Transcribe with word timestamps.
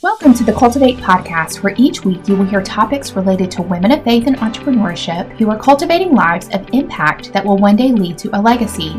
Welcome 0.00 0.32
to 0.34 0.44
the 0.44 0.52
Cultivate 0.52 0.98
podcast, 0.98 1.64
where 1.64 1.74
each 1.76 2.04
week 2.04 2.28
you 2.28 2.36
will 2.36 2.44
hear 2.44 2.62
topics 2.62 3.14
related 3.14 3.50
to 3.50 3.62
women 3.62 3.90
of 3.90 4.04
faith 4.04 4.28
and 4.28 4.36
entrepreneurship 4.36 5.28
who 5.38 5.50
are 5.50 5.58
cultivating 5.58 6.14
lives 6.14 6.48
of 6.52 6.68
impact 6.72 7.32
that 7.32 7.44
will 7.44 7.58
one 7.58 7.74
day 7.74 7.90
lead 7.90 8.16
to 8.18 8.30
a 8.32 8.40
legacy. 8.40 8.94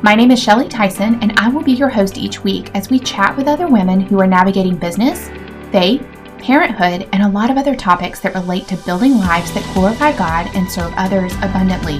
My 0.00 0.14
name 0.14 0.30
is 0.30 0.40
Shelly 0.40 0.68
Tyson, 0.68 1.20
and 1.22 1.32
I 1.40 1.48
will 1.48 1.64
be 1.64 1.72
your 1.72 1.88
host 1.88 2.18
each 2.18 2.44
week 2.44 2.70
as 2.76 2.88
we 2.88 3.00
chat 3.00 3.36
with 3.36 3.48
other 3.48 3.66
women 3.66 3.98
who 3.98 4.20
are 4.20 4.28
navigating 4.28 4.76
business, 4.76 5.28
faith, 5.72 6.06
parenthood, 6.38 7.08
and 7.12 7.24
a 7.24 7.28
lot 7.28 7.50
of 7.50 7.56
other 7.56 7.74
topics 7.74 8.20
that 8.20 8.36
relate 8.36 8.68
to 8.68 8.76
building 8.86 9.18
lives 9.18 9.52
that 9.54 9.74
glorify 9.74 10.16
God 10.16 10.48
and 10.54 10.70
serve 10.70 10.94
others 10.96 11.34
abundantly. 11.38 11.98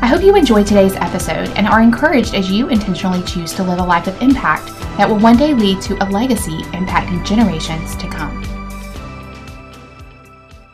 I 0.00 0.06
hope 0.06 0.22
you 0.22 0.36
enjoyed 0.36 0.66
today's 0.66 0.96
episode 0.96 1.50
and 1.50 1.68
are 1.68 1.82
encouraged 1.82 2.34
as 2.34 2.50
you 2.50 2.70
intentionally 2.70 3.22
choose 3.24 3.52
to 3.52 3.62
live 3.62 3.78
a 3.78 3.84
life 3.84 4.06
of 4.06 4.22
impact 4.22 4.70
that 4.98 5.08
will 5.08 5.18
one 5.20 5.36
day 5.36 5.54
lead 5.54 5.80
to 5.80 5.94
a 6.04 6.06
legacy 6.10 6.58
impacting 6.72 7.24
generations 7.24 7.94
to 7.94 8.08
come. 8.08 8.42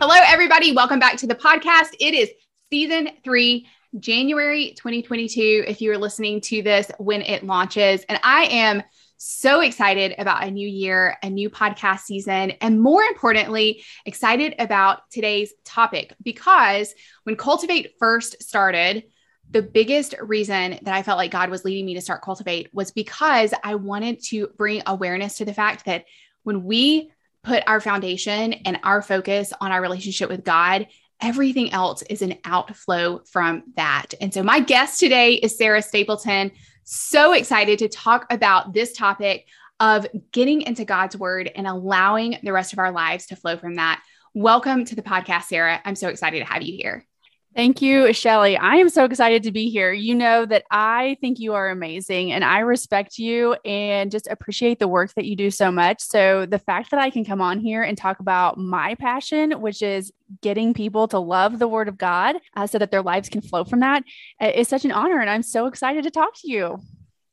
Hello, 0.01 0.17
everybody. 0.27 0.73
Welcome 0.73 0.99
back 0.99 1.19
to 1.19 1.27
the 1.27 1.35
podcast. 1.35 1.89
It 2.01 2.15
is 2.15 2.31
season 2.71 3.11
three, 3.23 3.67
January 4.01 4.73
2022, 4.79 5.65
if 5.69 5.83
you're 5.83 5.99
listening 5.99 6.41
to 6.41 6.63
this 6.63 6.91
when 6.99 7.21
it 7.21 7.45
launches. 7.45 8.03
And 8.09 8.19
I 8.25 8.45
am 8.47 8.83
so 9.19 9.61
excited 9.61 10.15
about 10.17 10.43
a 10.43 10.51
new 10.51 10.67
year, 10.67 11.19
a 11.23 11.29
new 11.29 11.51
podcast 11.51 12.01
season, 12.01 12.53
and 12.63 12.81
more 12.81 13.03
importantly, 13.03 13.85
excited 14.07 14.55
about 14.59 15.03
today's 15.11 15.53
topic 15.67 16.15
because 16.23 16.95
when 17.25 17.37
Cultivate 17.37 17.93
first 17.99 18.43
started, 18.43 19.05
the 19.51 19.63
biggest 19.63 20.15
reason 20.21 20.79
that 20.83 20.95
I 20.95 21.03
felt 21.03 21.19
like 21.19 21.31
God 21.31 21.51
was 21.51 21.65
leading 21.65 21.87
me 21.87 21.95
to 21.95 22.01
start 22.01 22.23
Cultivate 22.23 22.73
was 22.73 22.91
because 22.91 23.55
I 23.63 23.77
wanted 23.77 24.23
to 24.25 24.49
bring 24.57 24.83
awareness 24.87 25.37
to 25.39 25.45
the 25.45 25.55
fact 25.55 25.85
that 25.85 26.07
when 26.43 26.65
we 26.65 27.13
put 27.43 27.63
our 27.67 27.81
foundation 27.81 28.55
and 28.55 28.81
our 28.83 29.03
focus 29.03 29.53
on 29.61 29.71
our 29.71 29.81
relationship 29.81 30.29
with 30.29 30.45
God, 30.45 30.89
everything 31.21 31.73
else 31.73 32.03
is 32.03 32.23
an 32.23 32.39
outflow 32.45 33.21
from 33.31 33.65
that. 33.77 34.15
And 34.21 34.33
so, 34.33 34.43
my 34.43 34.61
guest 34.61 34.99
today 34.99 35.35
is 35.35 35.57
Sarah 35.57 35.83
Stapleton. 35.83 36.51
So 36.85 37.33
excited 37.33 37.79
to 37.79 37.89
talk 37.89 38.27
about 38.31 38.75
this 38.75 38.93
topic 38.93 39.47
of 39.81 40.07
getting 40.33 40.63
into 40.63 40.85
God's 40.85 41.17
word 41.17 41.51
and 41.55 41.67
allowing 41.67 42.39
the 42.43 42.53
rest 42.53 42.73
of 42.73 42.79
our 42.79 42.93
lives 42.93 43.27
to 43.27 43.37
flow 43.37 43.57
from 43.57 43.77
that. 43.77 44.03
Welcome 44.35 44.85
to 44.87 44.95
the 44.95 45.03
podcast, 45.03 45.45
Sarah. 45.45 45.81
I'm 45.85 45.97
so 45.97 46.09
excited 46.09 46.41
to 46.41 46.45
have 46.45 46.63
you 46.63 46.77
here. 46.77 47.07
Thank 47.55 47.81
you, 47.81 48.13
Shelly. 48.13 48.57
I 48.57 48.77
am 48.77 48.89
so 48.89 49.05
excited 49.05 49.45
to 49.45 49.53
be 49.53 49.71
here. 49.71 49.93
You 49.93 50.17
know 50.17 50.45
that 50.45 50.65
I 50.73 51.17
think 51.21 51.39
you 51.39 51.55
are 51.55 51.71
amazing 51.71 52.33
and 52.33 52.43
I 52.43 52.59
respect 52.59 53.17
you 53.17 53.53
and 53.65 54.11
just 54.11 54.27
appreciate 54.27 54.81
the 54.81 54.89
work 54.89 55.15
that 55.15 55.25
you 55.25 55.37
do 55.37 55.53
so 55.53 55.71
much. 55.71 56.01
So, 56.01 56.47
the 56.47 56.59
fact 56.59 56.91
that 56.91 56.99
I 56.99 57.11
can 57.11 57.25
come 57.25 57.41
on 57.41 57.61
here 57.61 57.85
and 57.85 57.97
talk 57.97 58.19
about 58.19 58.59
my 58.59 58.97
passion, 58.97 59.61
which 59.61 59.83
is 59.83 60.13
getting 60.41 60.75
people 60.75 61.07
to 61.09 61.21
love 61.21 61.61
the 61.61 61.69
word 61.69 61.87
of 61.87 61.97
God 61.97 62.37
uh, 62.57 62.67
so 62.67 62.77
that 62.79 62.91
their 62.91 63.03
lives 63.03 63.29
can 63.29 63.41
flow 63.41 63.63
from 63.63 63.79
that, 63.81 64.03
uh, 64.41 64.65
such 64.65 64.85
an 64.85 64.91
honor. 64.91 65.21
And 65.21 65.31
I'm 65.31 65.43
so 65.43 65.67
excited 65.67 66.03
to 66.03 66.11
talk 66.11 66.35
to 66.41 66.51
you. 66.51 66.81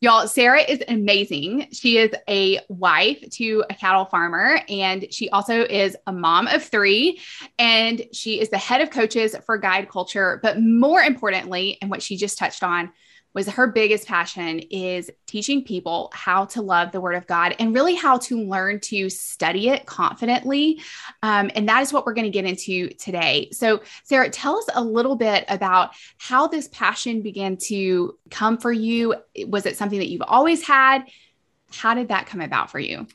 Y'all, 0.03 0.27
Sarah 0.27 0.63
is 0.63 0.81
amazing. 0.87 1.67
She 1.71 1.99
is 1.99 2.09
a 2.27 2.59
wife 2.69 3.23
to 3.33 3.63
a 3.69 3.75
cattle 3.75 4.05
farmer, 4.05 4.59
and 4.67 5.05
she 5.13 5.29
also 5.29 5.61
is 5.61 5.95
a 6.07 6.11
mom 6.11 6.47
of 6.47 6.63
three. 6.63 7.19
And 7.59 8.01
she 8.11 8.41
is 8.41 8.49
the 8.49 8.57
head 8.57 8.81
of 8.81 8.89
coaches 8.89 9.35
for 9.45 9.59
Guide 9.59 9.89
Culture. 9.89 10.39
But 10.41 10.59
more 10.59 11.01
importantly, 11.01 11.77
and 11.83 11.91
what 11.91 12.01
she 12.01 12.17
just 12.17 12.39
touched 12.39 12.63
on, 12.63 12.91
was 13.33 13.47
her 13.47 13.67
biggest 13.67 14.07
passion 14.07 14.59
is 14.59 15.09
teaching 15.25 15.63
people 15.63 16.11
how 16.13 16.45
to 16.45 16.61
love 16.61 16.91
the 16.91 17.01
word 17.01 17.15
of 17.15 17.27
god 17.27 17.55
and 17.59 17.73
really 17.73 17.95
how 17.95 18.17
to 18.17 18.41
learn 18.43 18.79
to 18.79 19.09
study 19.09 19.69
it 19.69 19.85
confidently 19.85 20.81
um, 21.23 21.49
and 21.55 21.67
that 21.67 21.81
is 21.81 21.93
what 21.93 22.05
we're 22.05 22.13
going 22.13 22.25
to 22.25 22.31
get 22.31 22.45
into 22.45 22.89
today 22.95 23.49
so 23.51 23.81
sarah 24.03 24.29
tell 24.29 24.57
us 24.57 24.65
a 24.75 24.83
little 24.83 25.15
bit 25.15 25.45
about 25.47 25.91
how 26.17 26.47
this 26.47 26.67
passion 26.69 27.21
began 27.21 27.57
to 27.57 28.17
come 28.29 28.57
for 28.57 28.71
you 28.71 29.15
was 29.47 29.65
it 29.65 29.77
something 29.77 29.99
that 29.99 30.09
you've 30.09 30.21
always 30.23 30.65
had 30.65 31.03
how 31.71 31.93
did 31.93 32.09
that 32.09 32.25
come 32.25 32.41
about 32.41 32.69
for 32.69 32.79
you 32.79 33.05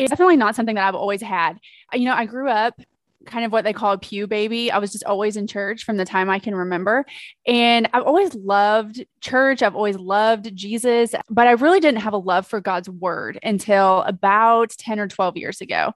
it's 0.00 0.10
definitely 0.10 0.36
not 0.36 0.56
something 0.56 0.76
that 0.76 0.88
I've 0.88 0.94
always 0.94 1.20
had. 1.20 1.60
You 1.92 2.06
know, 2.06 2.14
I 2.14 2.24
grew 2.24 2.48
up 2.48 2.80
kind 3.26 3.44
of 3.44 3.52
what 3.52 3.64
they 3.64 3.74
call 3.74 3.92
a 3.92 3.98
pew 3.98 4.26
baby. 4.26 4.72
I 4.72 4.78
was 4.78 4.92
just 4.92 5.04
always 5.04 5.36
in 5.36 5.46
church 5.46 5.84
from 5.84 5.98
the 5.98 6.06
time 6.06 6.30
I 6.30 6.38
can 6.38 6.54
remember. 6.54 7.04
And 7.46 7.88
I've 7.92 8.04
always 8.04 8.34
loved 8.34 9.04
church. 9.20 9.62
I've 9.62 9.76
always 9.76 9.96
loved 9.96 10.54
Jesus, 10.56 11.14
but 11.28 11.46
I 11.46 11.52
really 11.52 11.80
didn't 11.80 12.00
have 12.00 12.12
a 12.12 12.18
love 12.18 12.46
for 12.46 12.60
God's 12.60 12.88
word 12.88 13.38
until 13.42 14.02
about 14.02 14.70
10 14.70 14.98
or 14.98 15.08
12 15.08 15.36
years 15.36 15.60
ago. 15.60 15.92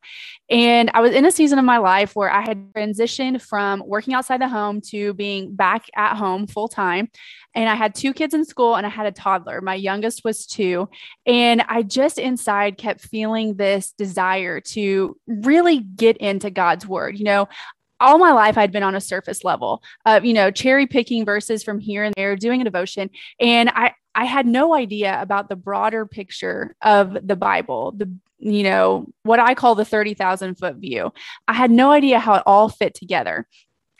And 0.50 0.90
I 0.94 1.00
was 1.00 1.12
in 1.12 1.24
a 1.24 1.30
season 1.30 1.58
of 1.58 1.64
my 1.64 1.78
life 1.78 2.14
where 2.14 2.30
I 2.30 2.42
had 2.42 2.72
transitioned 2.72 3.40
from 3.42 3.82
working 3.86 4.14
outside 4.14 4.40
the 4.40 4.48
home 4.48 4.80
to 4.90 5.14
being 5.14 5.54
back 5.54 5.86
at 5.96 6.16
home 6.16 6.46
full 6.46 6.68
time. 6.68 7.08
And 7.54 7.68
I 7.68 7.74
had 7.74 7.94
two 7.94 8.12
kids 8.12 8.34
in 8.34 8.44
school 8.44 8.76
and 8.76 8.84
I 8.84 8.90
had 8.90 9.06
a 9.06 9.12
toddler. 9.12 9.60
My 9.60 9.74
youngest 9.74 10.24
was 10.24 10.46
two. 10.46 10.88
And 11.24 11.62
I 11.62 11.82
just 11.82 12.18
inside 12.18 12.76
kept 12.78 13.00
feeling 13.02 13.54
this 13.54 13.92
desire 13.92 14.60
to 14.60 15.16
really 15.26 15.78
get 15.78 16.16
into 16.18 16.50
God's 16.50 16.86
word. 16.86 17.18
You 17.18 17.24
know, 17.24 17.48
all 18.04 18.18
my 18.18 18.32
life 18.32 18.56
I'd 18.58 18.72
been 18.72 18.82
on 18.82 18.94
a 18.94 19.00
surface 19.00 19.44
level 19.44 19.82
of, 20.04 20.24
you 20.24 20.32
know, 20.32 20.50
cherry 20.50 20.86
picking 20.86 21.24
verses 21.24 21.62
from 21.62 21.80
here 21.80 22.04
and 22.04 22.14
there, 22.14 22.36
doing 22.36 22.60
a 22.60 22.64
devotion. 22.64 23.10
And 23.40 23.70
I, 23.70 23.94
I 24.14 24.24
had 24.24 24.46
no 24.46 24.74
idea 24.74 25.20
about 25.20 25.48
the 25.48 25.56
broader 25.56 26.06
picture 26.06 26.76
of 26.82 27.16
the 27.26 27.36
Bible, 27.36 27.92
the, 27.92 28.12
you 28.38 28.62
know, 28.62 29.06
what 29.22 29.40
I 29.40 29.54
call 29.54 29.74
the 29.74 29.84
30,000 29.84 30.56
foot 30.56 30.76
view. 30.76 31.12
I 31.48 31.54
had 31.54 31.70
no 31.70 31.90
idea 31.90 32.18
how 32.18 32.34
it 32.34 32.42
all 32.46 32.68
fit 32.68 32.94
together 32.94 33.46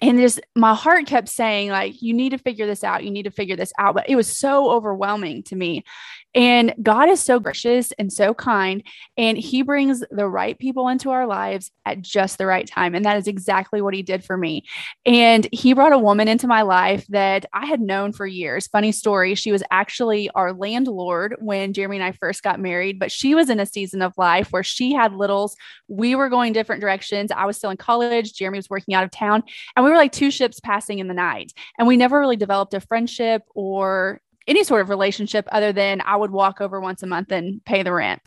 and 0.00 0.18
just 0.18 0.40
my 0.54 0.74
heart 0.74 1.06
kept 1.06 1.28
saying 1.28 1.70
like 1.70 2.02
you 2.02 2.12
need 2.12 2.30
to 2.30 2.38
figure 2.38 2.66
this 2.66 2.82
out 2.82 3.04
you 3.04 3.10
need 3.10 3.22
to 3.24 3.30
figure 3.30 3.56
this 3.56 3.72
out 3.78 3.94
but 3.94 4.08
it 4.08 4.16
was 4.16 4.28
so 4.28 4.70
overwhelming 4.70 5.42
to 5.42 5.56
me 5.56 5.84
and 6.34 6.74
God 6.82 7.08
is 7.08 7.20
so 7.20 7.38
gracious 7.38 7.92
and 7.92 8.12
so 8.12 8.34
kind, 8.34 8.82
and 9.16 9.38
He 9.38 9.62
brings 9.62 10.02
the 10.10 10.28
right 10.28 10.58
people 10.58 10.88
into 10.88 11.10
our 11.10 11.26
lives 11.26 11.70
at 11.86 12.00
just 12.00 12.38
the 12.38 12.46
right 12.46 12.66
time. 12.66 12.94
And 12.94 13.04
that 13.04 13.16
is 13.16 13.26
exactly 13.26 13.80
what 13.80 13.94
He 13.94 14.02
did 14.02 14.24
for 14.24 14.36
me. 14.36 14.64
And 15.06 15.46
He 15.52 15.72
brought 15.72 15.92
a 15.92 15.98
woman 15.98 16.28
into 16.28 16.46
my 16.46 16.62
life 16.62 17.06
that 17.08 17.46
I 17.52 17.66
had 17.66 17.80
known 17.80 18.12
for 18.12 18.26
years. 18.26 18.66
Funny 18.66 18.92
story, 18.92 19.34
she 19.34 19.52
was 19.52 19.62
actually 19.70 20.30
our 20.30 20.52
landlord 20.52 21.36
when 21.40 21.72
Jeremy 21.72 21.96
and 21.96 22.04
I 22.04 22.12
first 22.12 22.42
got 22.42 22.60
married, 22.60 22.98
but 22.98 23.12
she 23.12 23.34
was 23.34 23.48
in 23.50 23.60
a 23.60 23.66
season 23.66 24.02
of 24.02 24.12
life 24.16 24.48
where 24.50 24.62
she 24.62 24.92
had 24.92 25.14
littles. 25.14 25.56
We 25.88 26.14
were 26.14 26.28
going 26.28 26.52
different 26.52 26.80
directions. 26.80 27.30
I 27.30 27.46
was 27.46 27.56
still 27.56 27.70
in 27.70 27.76
college, 27.76 28.34
Jeremy 28.34 28.58
was 28.58 28.70
working 28.70 28.94
out 28.94 29.04
of 29.04 29.10
town, 29.10 29.42
and 29.76 29.84
we 29.84 29.90
were 29.90 29.96
like 29.96 30.12
two 30.12 30.30
ships 30.30 30.60
passing 30.60 30.98
in 30.98 31.08
the 31.08 31.14
night. 31.14 31.52
And 31.78 31.86
we 31.86 31.96
never 31.96 32.18
really 32.18 32.36
developed 32.36 32.74
a 32.74 32.80
friendship 32.80 33.42
or 33.54 34.20
any 34.46 34.64
sort 34.64 34.82
of 34.82 34.88
relationship 34.88 35.46
other 35.52 35.72
than 35.72 36.00
I 36.02 36.16
would 36.16 36.30
walk 36.30 36.60
over 36.60 36.80
once 36.80 37.02
a 37.02 37.06
month 37.06 37.32
and 37.32 37.64
pay 37.64 37.82
the 37.82 37.92
rent. 37.92 38.22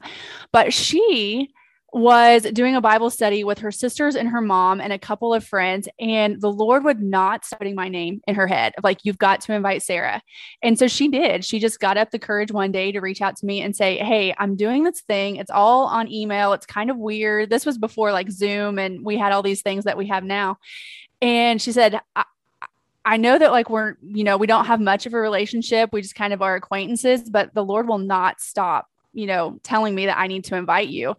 But 0.52 0.74
she 0.74 1.50
was 1.94 2.44
doing 2.44 2.76
a 2.76 2.82
Bible 2.82 3.10
study 3.10 3.44
with 3.44 3.60
her 3.60 3.72
sisters 3.72 4.16
and 4.16 4.28
her 4.28 4.42
mom 4.42 4.82
and 4.82 4.92
a 4.92 5.00
couple 5.00 5.34
of 5.34 5.46
friends. 5.46 5.88
And 6.00 6.40
the 6.42 6.52
Lord 6.52 6.84
would 6.84 7.02
not 7.02 7.46
stop 7.46 7.60
putting 7.60 7.76
my 7.76 7.88
name 7.88 8.22
in 8.28 8.36
her 8.36 8.46
head 8.46 8.74
of 8.78 8.84
like, 8.84 9.00
you've 9.04 9.18
got 9.18 9.42
to 9.42 9.54
invite 9.54 9.82
Sarah. 9.82 10.22
And 10.62 10.78
so 10.78 10.88
she 10.88 11.08
did. 11.08 11.46
She 11.46 11.60
just 11.60 11.80
got 11.80 11.98
up 11.98 12.12
the 12.12 12.20
courage 12.20 12.52
one 12.52 12.72
day 12.72 12.92
to 12.92 13.00
reach 13.00 13.22
out 13.22 13.38
to 13.38 13.46
me 13.46 13.62
and 13.62 13.76
say, 13.76 13.98
Hey, 13.98 14.36
I'm 14.38 14.56
doing 14.56 14.84
this 14.84 15.02
thing. 15.02 15.38
It's 15.38 15.52
all 15.52 15.86
on 15.86 16.12
email. 16.12 16.54
It's 16.54 16.66
kind 16.66 16.92
of 16.92 16.98
weird. 16.98 17.50
This 17.50 17.66
was 17.66 17.78
before 17.78 18.12
like 18.12 18.30
Zoom 18.30 18.80
and 18.80 19.06
we 19.06 19.18
had 19.18 19.32
all 19.32 19.44
these 19.44 19.62
things 19.62 19.86
that 19.86 19.98
we 19.98 20.08
have 20.08 20.24
now. 20.24 20.58
And 21.22 21.62
she 21.62 21.72
said, 21.72 22.00
I 22.16 22.26
know 23.16 23.40
that 23.40 23.52
like 23.52 23.70
we're, 23.70 23.96
you 24.04 24.26
know, 24.26 24.36
we 24.36 24.48
don't 24.48 24.66
have 24.66 24.82
much 24.82 25.06
of 25.06 25.14
a 25.14 25.18
relationship. 25.18 25.92
We 25.94 26.02
just 26.02 26.16
kind 26.16 26.34
of 26.34 26.42
are 26.42 26.56
acquaintances, 26.56 27.30
but 27.30 27.54
the 27.54 27.64
Lord 27.64 27.88
will 27.88 28.00
not 28.00 28.42
stop, 28.42 28.88
you 29.14 29.28
know, 29.28 29.60
telling 29.64 29.96
me 29.96 30.08
that 30.08 30.18
I 30.18 30.28
need 30.28 30.44
to 30.46 30.58
invite 30.58 30.90
you. 30.90 31.16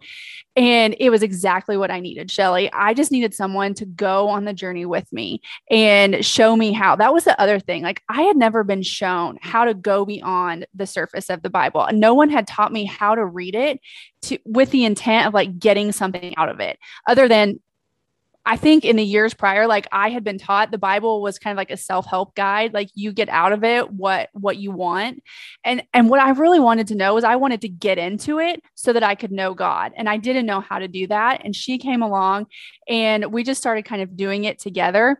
And 0.55 0.95
it 0.99 1.09
was 1.09 1.23
exactly 1.23 1.77
what 1.77 1.89
I 1.89 1.99
needed, 1.99 2.29
Shelly. 2.29 2.71
I 2.71 2.93
just 2.93 3.11
needed 3.11 3.33
someone 3.33 3.73
to 3.73 3.85
go 3.85 4.27
on 4.27 4.45
the 4.45 4.53
journey 4.53 4.85
with 4.85 5.11
me 5.11 5.41
and 5.71 6.23
show 6.23 6.55
me 6.55 6.73
how. 6.73 6.95
That 6.95 7.13
was 7.13 7.23
the 7.23 7.41
other 7.41 7.59
thing. 7.59 7.81
Like 7.81 8.03
I 8.07 8.21
had 8.21 8.37
never 8.37 8.63
been 8.63 8.83
shown 8.83 9.39
how 9.41 9.65
to 9.65 9.73
go 9.73 10.05
beyond 10.05 10.67
the 10.75 10.85
surface 10.85 11.29
of 11.29 11.41
the 11.41 11.49
Bible. 11.49 11.87
No 11.91 12.13
one 12.13 12.29
had 12.29 12.45
taught 12.45 12.71
me 12.71 12.85
how 12.85 13.15
to 13.15 13.25
read 13.25 13.55
it 13.55 13.79
to 14.23 14.37
with 14.45 14.69
the 14.69 14.85
intent 14.85 15.25
of 15.27 15.33
like 15.33 15.57
getting 15.57 15.91
something 15.91 16.35
out 16.37 16.49
of 16.49 16.59
it 16.59 16.77
other 17.07 17.27
than 17.27 17.59
I 18.49 18.57
think 18.57 18.83
in 18.83 18.95
the 18.95 19.03
years 19.03 19.35
prior, 19.35 19.67
like 19.67 19.87
I 19.91 20.09
had 20.09 20.23
been 20.23 20.39
taught 20.39 20.71
the 20.71 20.79
Bible 20.79 21.21
was 21.21 21.37
kind 21.37 21.51
of 21.51 21.57
like 21.57 21.69
a 21.69 21.77
self-help 21.77 22.33
guide. 22.33 22.73
Like 22.73 22.89
you 22.95 23.13
get 23.13 23.29
out 23.29 23.51
of 23.51 23.63
it 23.63 23.91
what 23.91 24.29
what 24.33 24.57
you 24.57 24.71
want. 24.71 25.21
And 25.63 25.83
and 25.93 26.09
what 26.09 26.19
I 26.19 26.31
really 26.31 26.59
wanted 26.59 26.87
to 26.87 26.95
know 26.95 27.13
was 27.13 27.23
I 27.23 27.35
wanted 27.35 27.61
to 27.61 27.69
get 27.69 27.99
into 27.99 28.39
it 28.39 28.63
so 28.73 28.91
that 28.91 29.03
I 29.03 29.13
could 29.13 29.31
know 29.31 29.53
God. 29.53 29.91
And 29.95 30.09
I 30.09 30.17
didn't 30.17 30.47
know 30.47 30.61
how 30.61 30.79
to 30.79 30.87
do 30.87 31.05
that. 31.07 31.41
And 31.45 31.55
she 31.55 31.77
came 31.77 32.01
along 32.01 32.47
and 32.87 33.31
we 33.31 33.43
just 33.43 33.61
started 33.61 33.85
kind 33.85 34.01
of 34.01 34.17
doing 34.17 34.45
it 34.45 34.57
together. 34.57 35.19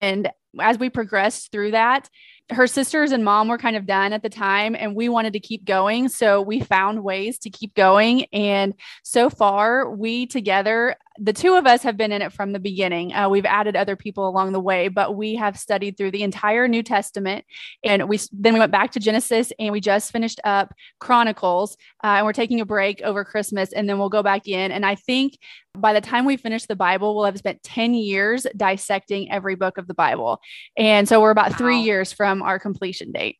And 0.00 0.30
as 0.60 0.78
we 0.78 0.88
progressed 0.88 1.50
through 1.50 1.72
that, 1.72 2.08
her 2.50 2.66
sisters 2.66 3.12
and 3.12 3.24
mom 3.24 3.48
were 3.48 3.58
kind 3.58 3.76
of 3.76 3.86
done 3.86 4.12
at 4.12 4.22
the 4.22 4.28
time 4.28 4.74
and 4.78 4.94
we 4.94 5.08
wanted 5.08 5.32
to 5.34 5.40
keep 5.40 5.64
going 5.64 6.08
so 6.08 6.40
we 6.40 6.60
found 6.60 7.02
ways 7.04 7.38
to 7.38 7.50
keep 7.50 7.74
going 7.74 8.24
and 8.32 8.72
so 9.02 9.28
far 9.28 9.90
we 9.90 10.26
together 10.26 10.96
the 11.20 11.32
two 11.32 11.54
of 11.54 11.66
us 11.66 11.82
have 11.82 11.96
been 11.96 12.12
in 12.12 12.22
it 12.22 12.32
from 12.32 12.52
the 12.52 12.58
beginning. 12.60 13.12
Uh, 13.12 13.28
we've 13.28 13.44
added 13.44 13.76
other 13.76 13.96
people 13.96 14.28
along 14.28 14.52
the 14.52 14.60
way, 14.60 14.88
but 14.88 15.16
we 15.16 15.34
have 15.34 15.58
studied 15.58 15.96
through 15.96 16.12
the 16.12 16.22
entire 16.22 16.68
New 16.68 16.82
Testament, 16.82 17.44
and 17.84 18.08
we 18.08 18.18
then 18.32 18.54
we 18.54 18.60
went 18.60 18.72
back 18.72 18.92
to 18.92 19.00
Genesis, 19.00 19.52
and 19.58 19.72
we 19.72 19.80
just 19.80 20.12
finished 20.12 20.40
up 20.44 20.72
Chronicles, 21.00 21.76
uh, 22.04 22.16
and 22.18 22.26
we're 22.26 22.32
taking 22.32 22.60
a 22.60 22.66
break 22.66 23.02
over 23.02 23.24
Christmas, 23.24 23.72
and 23.72 23.88
then 23.88 23.98
we'll 23.98 24.08
go 24.08 24.22
back 24.22 24.46
in. 24.46 24.72
And 24.72 24.86
I 24.86 24.94
think 24.94 25.38
by 25.76 25.92
the 25.92 26.00
time 26.00 26.24
we 26.24 26.36
finish 26.36 26.66
the 26.66 26.76
Bible, 26.76 27.14
we'll 27.14 27.24
have 27.24 27.38
spent 27.38 27.62
ten 27.62 27.94
years 27.94 28.46
dissecting 28.56 29.30
every 29.30 29.56
book 29.56 29.78
of 29.78 29.86
the 29.86 29.94
Bible, 29.94 30.40
and 30.76 31.08
so 31.08 31.20
we're 31.20 31.30
about 31.30 31.50
wow. 31.50 31.56
three 31.56 31.80
years 31.80 32.12
from 32.12 32.42
our 32.42 32.58
completion 32.58 33.12
date. 33.12 33.38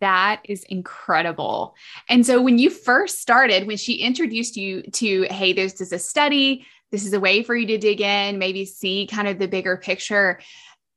That 0.00 0.40
is 0.44 0.64
incredible. 0.70 1.74
And 2.08 2.24
so 2.24 2.40
when 2.40 2.58
you 2.58 2.70
first 2.70 3.20
started, 3.20 3.66
when 3.66 3.76
she 3.76 3.94
introduced 3.94 4.56
you 4.56 4.82
to, 4.82 5.26
hey, 5.30 5.52
there's 5.52 5.74
this 5.74 5.92
a 5.92 5.98
study, 5.98 6.64
this 6.92 7.04
is 7.06 7.14
a 7.14 7.20
way 7.20 7.42
for 7.42 7.56
you 7.56 7.66
to 7.66 7.78
dig 7.78 8.00
in, 8.00 8.38
maybe 8.38 8.64
see 8.64 9.08
kind 9.10 9.26
of 9.26 9.38
the 9.38 9.48
bigger 9.48 9.76
picture. 9.76 10.38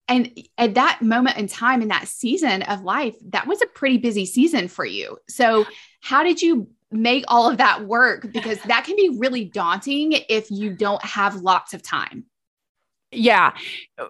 And 0.08 0.38
at 0.58 0.76
that 0.76 1.02
moment 1.02 1.38
in 1.38 1.48
time, 1.48 1.82
in 1.82 1.88
that 1.88 2.08
season 2.08 2.62
of 2.64 2.84
life, 2.84 3.16
that 3.30 3.48
was 3.48 3.62
a 3.62 3.68
pretty 3.68 3.98
busy 3.98 4.26
season 4.26 4.68
for 4.68 4.86
you. 4.86 5.18
So, 5.28 5.66
how 6.02 6.24
did 6.24 6.42
you 6.42 6.68
make 6.92 7.24
all 7.28 7.50
of 7.50 7.58
that 7.58 7.86
work? 7.86 8.32
Because 8.32 8.62
that 8.64 8.84
can 8.86 8.96
be 8.96 9.18
really 9.18 9.46
daunting 9.46 10.12
if 10.30 10.52
you 10.52 10.76
don't 10.76 11.04
have 11.04 11.38
lots 11.38 11.74
of 11.74 11.82
time. 11.82 12.26
Yeah. 13.16 13.54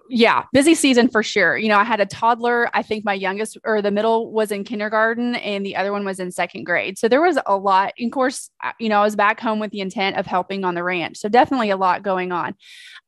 Yeah. 0.08 0.44
Busy 0.52 0.74
season 0.74 1.08
for 1.08 1.22
sure. 1.22 1.56
You 1.56 1.68
know, 1.68 1.78
I 1.78 1.84
had 1.84 2.00
a 2.00 2.06
toddler. 2.06 2.68
I 2.74 2.82
think 2.82 3.04
my 3.04 3.14
youngest 3.14 3.56
or 3.64 3.80
the 3.80 3.90
middle 3.90 4.32
was 4.32 4.50
in 4.50 4.64
kindergarten 4.64 5.36
and 5.36 5.64
the 5.64 5.76
other 5.76 5.92
one 5.92 6.04
was 6.04 6.18
in 6.18 6.30
second 6.32 6.64
grade. 6.64 6.98
So 6.98 7.08
there 7.08 7.22
was 7.22 7.38
a 7.46 7.56
lot. 7.56 7.92
In 7.96 8.10
course, 8.10 8.50
you 8.80 8.88
know, 8.88 9.00
I 9.00 9.04
was 9.04 9.16
back 9.16 9.40
home 9.40 9.60
with 9.60 9.70
the 9.70 9.80
intent 9.80 10.16
of 10.16 10.26
helping 10.26 10.64
on 10.64 10.74
the 10.74 10.82
ranch. 10.82 11.18
So 11.18 11.28
definitely 11.28 11.70
a 11.70 11.76
lot 11.76 12.02
going 12.02 12.32
on. 12.32 12.54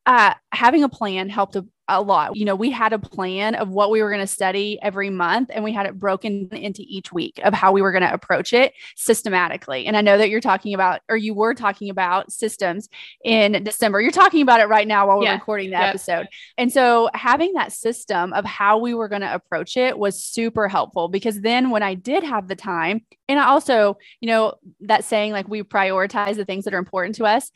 Uh, 0.06 0.34
having 0.52 0.84
a 0.84 0.88
plan 0.88 1.28
helped 1.28 1.56
a, 1.56 1.66
a 1.88 2.02
lot. 2.02 2.36
You 2.36 2.44
know, 2.44 2.54
we 2.54 2.70
had 2.70 2.92
a 2.92 2.98
plan 2.98 3.54
of 3.54 3.68
what 3.70 3.90
we 3.90 4.02
were 4.02 4.10
going 4.10 4.20
to 4.20 4.26
study 4.26 4.78
every 4.82 5.10
month, 5.10 5.50
and 5.52 5.64
we 5.64 5.72
had 5.72 5.86
it 5.86 5.98
broken 5.98 6.48
into 6.52 6.82
each 6.86 7.12
week 7.12 7.40
of 7.42 7.54
how 7.54 7.72
we 7.72 7.82
were 7.82 7.92
going 7.92 8.02
to 8.02 8.12
approach 8.12 8.52
it 8.52 8.74
systematically. 8.96 9.86
And 9.86 9.96
I 9.96 10.00
know 10.00 10.18
that 10.18 10.28
you're 10.30 10.40
talking 10.40 10.74
about, 10.74 11.00
or 11.08 11.16
you 11.16 11.34
were 11.34 11.54
talking 11.54 11.90
about 11.90 12.30
systems 12.32 12.88
in 13.24 13.62
December. 13.64 14.00
You're 14.00 14.10
talking 14.10 14.42
about 14.42 14.60
it 14.60 14.66
right 14.66 14.86
now 14.86 15.08
while 15.08 15.18
we're 15.18 15.24
yeah. 15.24 15.34
recording 15.34 15.70
the 15.70 15.78
yep. 15.78 15.88
episode. 15.88 16.28
And 16.56 16.72
so 16.72 17.08
having 17.14 17.54
that 17.54 17.72
system 17.72 18.32
of 18.32 18.44
how 18.44 18.78
we 18.78 18.94
were 18.94 19.08
going 19.08 19.22
to 19.22 19.34
approach 19.34 19.76
it 19.76 19.98
was 19.98 20.22
super 20.22 20.68
helpful 20.68 21.08
because 21.08 21.40
then 21.40 21.70
when 21.70 21.82
I 21.82 21.94
did 21.94 22.22
have 22.22 22.48
the 22.48 22.56
time, 22.56 23.02
and 23.28 23.38
I 23.38 23.46
also, 23.46 23.98
you 24.20 24.28
know, 24.28 24.54
that 24.80 25.04
saying 25.04 25.32
like 25.32 25.48
we 25.48 25.62
prioritize 25.62 26.36
the 26.36 26.44
things 26.44 26.64
that 26.64 26.74
are 26.74 26.78
important 26.78 27.16
to 27.16 27.24
us 27.24 27.50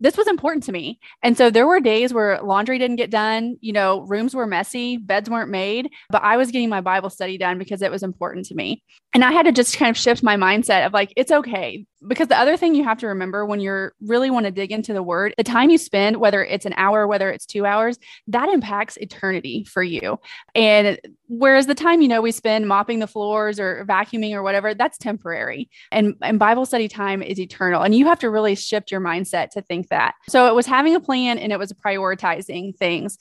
this 0.00 0.16
was 0.16 0.28
important 0.28 0.64
to 0.64 0.72
me. 0.72 0.98
And 1.22 1.36
so 1.36 1.50
there 1.50 1.66
were 1.66 1.80
days 1.80 2.14
where 2.14 2.40
laundry 2.42 2.78
didn't 2.78 2.96
get 2.96 3.10
done, 3.10 3.56
you 3.60 3.72
know, 3.72 4.00
rooms 4.02 4.34
were 4.34 4.46
messy, 4.46 4.96
beds 4.96 5.28
weren't 5.28 5.50
made, 5.50 5.90
but 6.10 6.22
I 6.22 6.36
was 6.36 6.50
getting 6.50 6.68
my 6.68 6.80
Bible 6.80 7.10
study 7.10 7.36
done 7.36 7.58
because 7.58 7.82
it 7.82 7.90
was 7.90 8.02
important 8.02 8.46
to 8.46 8.54
me. 8.54 8.82
And 9.12 9.24
I 9.24 9.32
had 9.32 9.46
to 9.46 9.52
just 9.52 9.76
kind 9.76 9.90
of 9.90 9.96
shift 9.96 10.22
my 10.22 10.36
mindset 10.36 10.86
of 10.86 10.92
like, 10.92 11.12
it's 11.16 11.32
okay 11.32 11.84
because 12.06 12.28
the 12.28 12.38
other 12.38 12.56
thing 12.56 12.74
you 12.74 12.84
have 12.84 12.98
to 12.98 13.08
remember 13.08 13.44
when 13.44 13.60
you're 13.60 13.92
really 14.00 14.30
want 14.30 14.46
to 14.46 14.52
dig 14.52 14.70
into 14.70 14.92
the 14.92 15.02
word 15.02 15.34
the 15.36 15.44
time 15.44 15.68
you 15.70 15.78
spend 15.78 16.18
whether 16.18 16.44
it's 16.44 16.64
an 16.64 16.74
hour 16.76 17.06
whether 17.06 17.30
it's 17.30 17.44
two 17.44 17.66
hours 17.66 17.98
that 18.28 18.48
impacts 18.48 18.96
eternity 18.98 19.64
for 19.64 19.82
you. 19.82 20.18
And 20.54 21.00
whereas 21.26 21.66
the 21.66 21.74
time 21.74 22.00
you 22.00 22.08
know 22.08 22.20
we 22.20 22.30
spend 22.30 22.68
mopping 22.68 23.00
the 23.00 23.06
floors 23.06 23.58
or 23.58 23.84
vacuuming 23.88 24.32
or 24.32 24.42
whatever 24.42 24.74
that's 24.74 24.98
temporary. 24.98 25.68
And 25.90 26.14
and 26.22 26.38
bible 26.38 26.66
study 26.66 26.88
time 26.88 27.22
is 27.22 27.40
eternal. 27.40 27.82
And 27.82 27.94
you 27.94 28.06
have 28.06 28.20
to 28.20 28.30
really 28.30 28.54
shift 28.54 28.90
your 28.90 29.00
mindset 29.00 29.50
to 29.50 29.62
think 29.62 29.88
that. 29.88 30.14
So 30.28 30.46
it 30.46 30.54
was 30.54 30.66
having 30.66 30.94
a 30.94 31.00
plan 31.00 31.38
and 31.38 31.52
it 31.52 31.58
was 31.58 31.72
prioritizing 31.72 32.76
things 32.76 33.18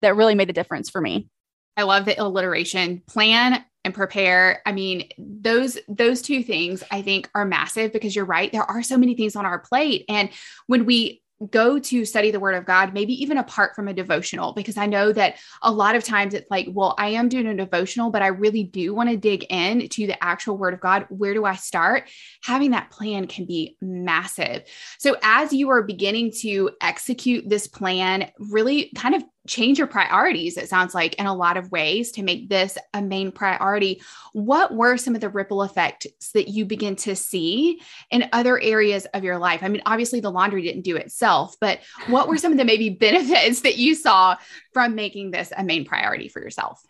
that 0.00 0.16
really 0.16 0.34
made 0.34 0.50
a 0.50 0.52
difference 0.52 0.90
for 0.90 1.00
me. 1.00 1.28
I 1.76 1.84
love 1.84 2.04
the 2.04 2.20
alliteration. 2.20 3.02
Plan 3.08 3.64
and 3.84 3.94
prepare. 3.94 4.62
I 4.66 4.72
mean, 4.72 5.08
those 5.18 5.78
those 5.88 6.22
two 6.22 6.42
things 6.42 6.82
I 6.90 7.02
think 7.02 7.28
are 7.34 7.44
massive 7.44 7.92
because 7.92 8.14
you're 8.14 8.24
right. 8.24 8.50
There 8.52 8.62
are 8.62 8.82
so 8.82 8.96
many 8.96 9.14
things 9.14 9.36
on 9.36 9.46
our 9.46 9.58
plate 9.58 10.04
and 10.08 10.30
when 10.66 10.86
we 10.86 11.22
go 11.50 11.78
to 11.78 12.04
study 12.04 12.30
the 12.30 12.40
word 12.40 12.54
of 12.54 12.64
God, 12.64 12.94
maybe 12.94 13.20
even 13.20 13.38
apart 13.38 13.74
from 13.74 13.88
a 13.88 13.94
devotional, 13.94 14.52
because 14.52 14.76
I 14.76 14.86
know 14.86 15.12
that 15.12 15.36
a 15.62 15.72
lot 15.72 15.94
of 15.94 16.04
times 16.04 16.34
it's 16.34 16.50
like, 16.50 16.68
well, 16.70 16.94
I 16.98 17.08
am 17.08 17.28
doing 17.28 17.46
a 17.46 17.56
devotional, 17.56 18.10
but 18.10 18.22
I 18.22 18.28
really 18.28 18.64
do 18.64 18.94
want 18.94 19.10
to 19.10 19.16
dig 19.16 19.44
in 19.50 19.88
to 19.88 20.06
the 20.06 20.22
actual 20.22 20.56
word 20.56 20.74
of 20.74 20.80
God. 20.80 21.06
Where 21.08 21.34
do 21.34 21.44
I 21.44 21.54
start? 21.54 22.08
Having 22.44 22.72
that 22.72 22.90
plan 22.90 23.26
can 23.26 23.46
be 23.46 23.76
massive. 23.80 24.62
So 24.98 25.16
as 25.22 25.52
you 25.52 25.70
are 25.70 25.82
beginning 25.82 26.32
to 26.40 26.70
execute 26.80 27.48
this 27.48 27.66
plan, 27.66 28.30
really 28.38 28.92
kind 28.96 29.14
of 29.14 29.24
change 29.46 29.78
your 29.78 29.86
priorities, 29.86 30.56
it 30.56 30.68
sounds 30.68 30.94
like, 30.94 31.14
in 31.14 31.26
a 31.26 31.34
lot 31.34 31.56
of 31.56 31.70
ways 31.72 32.12
to 32.12 32.22
make 32.22 32.48
this 32.48 32.78
a 32.94 33.02
main 33.02 33.32
priority. 33.32 34.00
What 34.32 34.74
were 34.74 34.96
some 34.96 35.14
of 35.14 35.20
the 35.20 35.28
ripple 35.28 35.62
effects 35.62 36.30
that 36.32 36.48
you 36.48 36.64
begin 36.64 36.96
to 36.96 37.16
see 37.16 37.80
in 38.10 38.28
other 38.32 38.60
areas 38.60 39.06
of 39.06 39.24
your 39.24 39.38
life? 39.38 39.62
I 39.62 39.68
mean, 39.68 39.82
obviously, 39.86 40.20
the 40.20 40.30
laundry 40.30 40.62
didn't 40.62 40.82
do 40.82 40.96
itself, 40.96 41.56
but 41.60 41.80
what 42.06 42.28
were 42.28 42.38
some 42.38 42.52
of 42.52 42.58
the 42.58 42.64
maybe 42.64 42.88
benefits 43.02 43.60
that 43.62 43.76
you 43.76 43.94
saw 43.94 44.36
from 44.72 44.94
making 44.94 45.30
this 45.30 45.52
a 45.56 45.64
main 45.64 45.84
priority 45.84 46.28
for 46.28 46.40
yourself? 46.40 46.82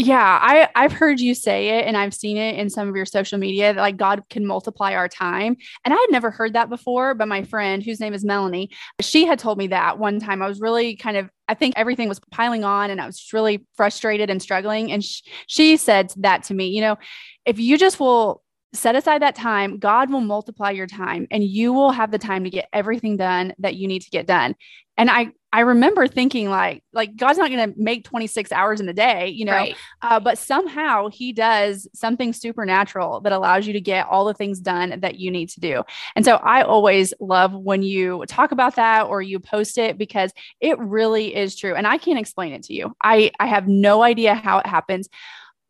Yeah, 0.00 0.38
I 0.40 0.68
I've 0.76 0.92
heard 0.92 1.18
you 1.18 1.34
say 1.34 1.80
it 1.80 1.84
and 1.84 1.96
I've 1.96 2.14
seen 2.14 2.36
it 2.36 2.54
in 2.54 2.70
some 2.70 2.88
of 2.88 2.94
your 2.94 3.04
social 3.04 3.36
media 3.36 3.74
that 3.74 3.80
like 3.80 3.96
God 3.96 4.22
can 4.30 4.46
multiply 4.46 4.94
our 4.94 5.08
time. 5.08 5.56
And 5.84 5.92
I 5.92 5.96
had 5.96 6.12
never 6.12 6.30
heard 6.30 6.52
that 6.52 6.68
before, 6.68 7.16
but 7.16 7.26
my 7.26 7.42
friend 7.42 7.82
whose 7.82 7.98
name 7.98 8.14
is 8.14 8.24
Melanie, 8.24 8.70
she 9.00 9.26
had 9.26 9.40
told 9.40 9.58
me 9.58 9.66
that 9.68 9.98
one 9.98 10.20
time. 10.20 10.40
I 10.40 10.46
was 10.46 10.60
really 10.60 10.94
kind 10.94 11.16
of 11.16 11.28
I 11.48 11.54
think 11.54 11.74
everything 11.76 12.08
was 12.08 12.20
piling 12.30 12.62
on 12.62 12.90
and 12.90 13.00
I 13.00 13.06
was 13.06 13.28
really 13.32 13.66
frustrated 13.74 14.30
and 14.30 14.40
struggling 14.40 14.92
and 14.92 15.02
sh- 15.04 15.22
she 15.48 15.76
said 15.76 16.12
that 16.18 16.44
to 16.44 16.54
me, 16.54 16.68
you 16.68 16.80
know, 16.80 16.96
if 17.44 17.58
you 17.58 17.76
just 17.76 17.98
will 17.98 18.40
set 18.72 18.96
aside 18.96 19.22
that 19.22 19.34
time, 19.34 19.78
God 19.78 20.10
will 20.10 20.20
multiply 20.20 20.70
your 20.70 20.86
time 20.86 21.26
and 21.30 21.42
you 21.42 21.72
will 21.72 21.92
have 21.92 22.10
the 22.10 22.18
time 22.18 22.44
to 22.44 22.50
get 22.50 22.68
everything 22.72 23.16
done 23.16 23.54
that 23.58 23.76
you 23.76 23.88
need 23.88 24.02
to 24.02 24.10
get 24.10 24.26
done. 24.26 24.54
And 24.96 25.10
I 25.10 25.32
I 25.50 25.60
remember 25.60 26.06
thinking 26.06 26.50
like 26.50 26.82
like 26.92 27.16
God's 27.16 27.38
not 27.38 27.50
going 27.50 27.72
to 27.72 27.80
make 27.80 28.04
26 28.04 28.52
hours 28.52 28.80
in 28.80 28.88
a 28.88 28.92
day, 28.92 29.28
you 29.28 29.46
know. 29.46 29.52
Right. 29.52 29.76
Uh, 30.02 30.20
but 30.20 30.36
somehow 30.36 31.08
he 31.08 31.32
does 31.32 31.88
something 31.94 32.34
supernatural 32.34 33.20
that 33.20 33.32
allows 33.32 33.66
you 33.66 33.72
to 33.72 33.80
get 33.80 34.06
all 34.08 34.26
the 34.26 34.34
things 34.34 34.60
done 34.60 35.00
that 35.00 35.18
you 35.18 35.30
need 35.30 35.48
to 35.50 35.60
do. 35.60 35.84
And 36.16 36.24
so 36.24 36.34
I 36.36 36.62
always 36.62 37.14
love 37.20 37.54
when 37.54 37.82
you 37.82 38.24
talk 38.28 38.52
about 38.52 38.76
that 38.76 39.06
or 39.06 39.22
you 39.22 39.38
post 39.38 39.78
it 39.78 39.96
because 39.96 40.32
it 40.60 40.78
really 40.78 41.34
is 41.34 41.56
true 41.56 41.74
and 41.74 41.86
I 41.86 41.96
can't 41.96 42.18
explain 42.18 42.52
it 42.52 42.64
to 42.64 42.74
you. 42.74 42.94
I 43.02 43.30
I 43.40 43.46
have 43.46 43.68
no 43.68 44.02
idea 44.02 44.34
how 44.34 44.58
it 44.58 44.66
happens 44.66 45.08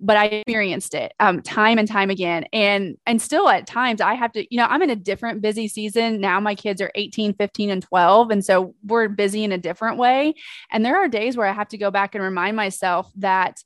but 0.01 0.17
I 0.17 0.27
experienced 0.27 0.95
it 0.95 1.13
um, 1.21 1.43
time 1.43 1.79
and 1.79 1.89
time 1.89 2.11
again. 2.11 2.45
And 2.53 2.97
and 3.07 3.21
still 3.21 3.49
at 3.49 3.67
times 3.67 4.01
I 4.01 4.15
have 4.15 4.33
to, 4.33 4.47
you 4.51 4.59
know, 4.59 4.67
I'm 4.67 4.83
in 4.83 4.91
a 4.91 4.97
different 4.97 5.43
busy 5.43 5.69
season. 5.69 6.21
Now 6.21 6.41
my 6.41 6.55
kids 6.55 6.81
are 6.81 6.93
18, 6.95 7.35
15, 7.35 7.71
and 7.71 7.83
12. 7.83 8.31
And 8.31 8.45
so 8.45 8.75
we're 8.85 9.09
busy 9.09 9.45
in 9.45 9.53
a 9.53 9.59
different 9.59 9.99
way. 9.99 10.35
And 10.71 10.85
there 10.85 10.97
are 10.97 11.09
days 11.09 11.37
where 11.37 11.47
I 11.47 11.53
have 11.53 11.69
to 11.69 11.79
go 11.79 11.91
back 11.91 12.15
and 12.15 12.23
remind 12.23 12.57
myself 12.57 13.11
that 13.17 13.63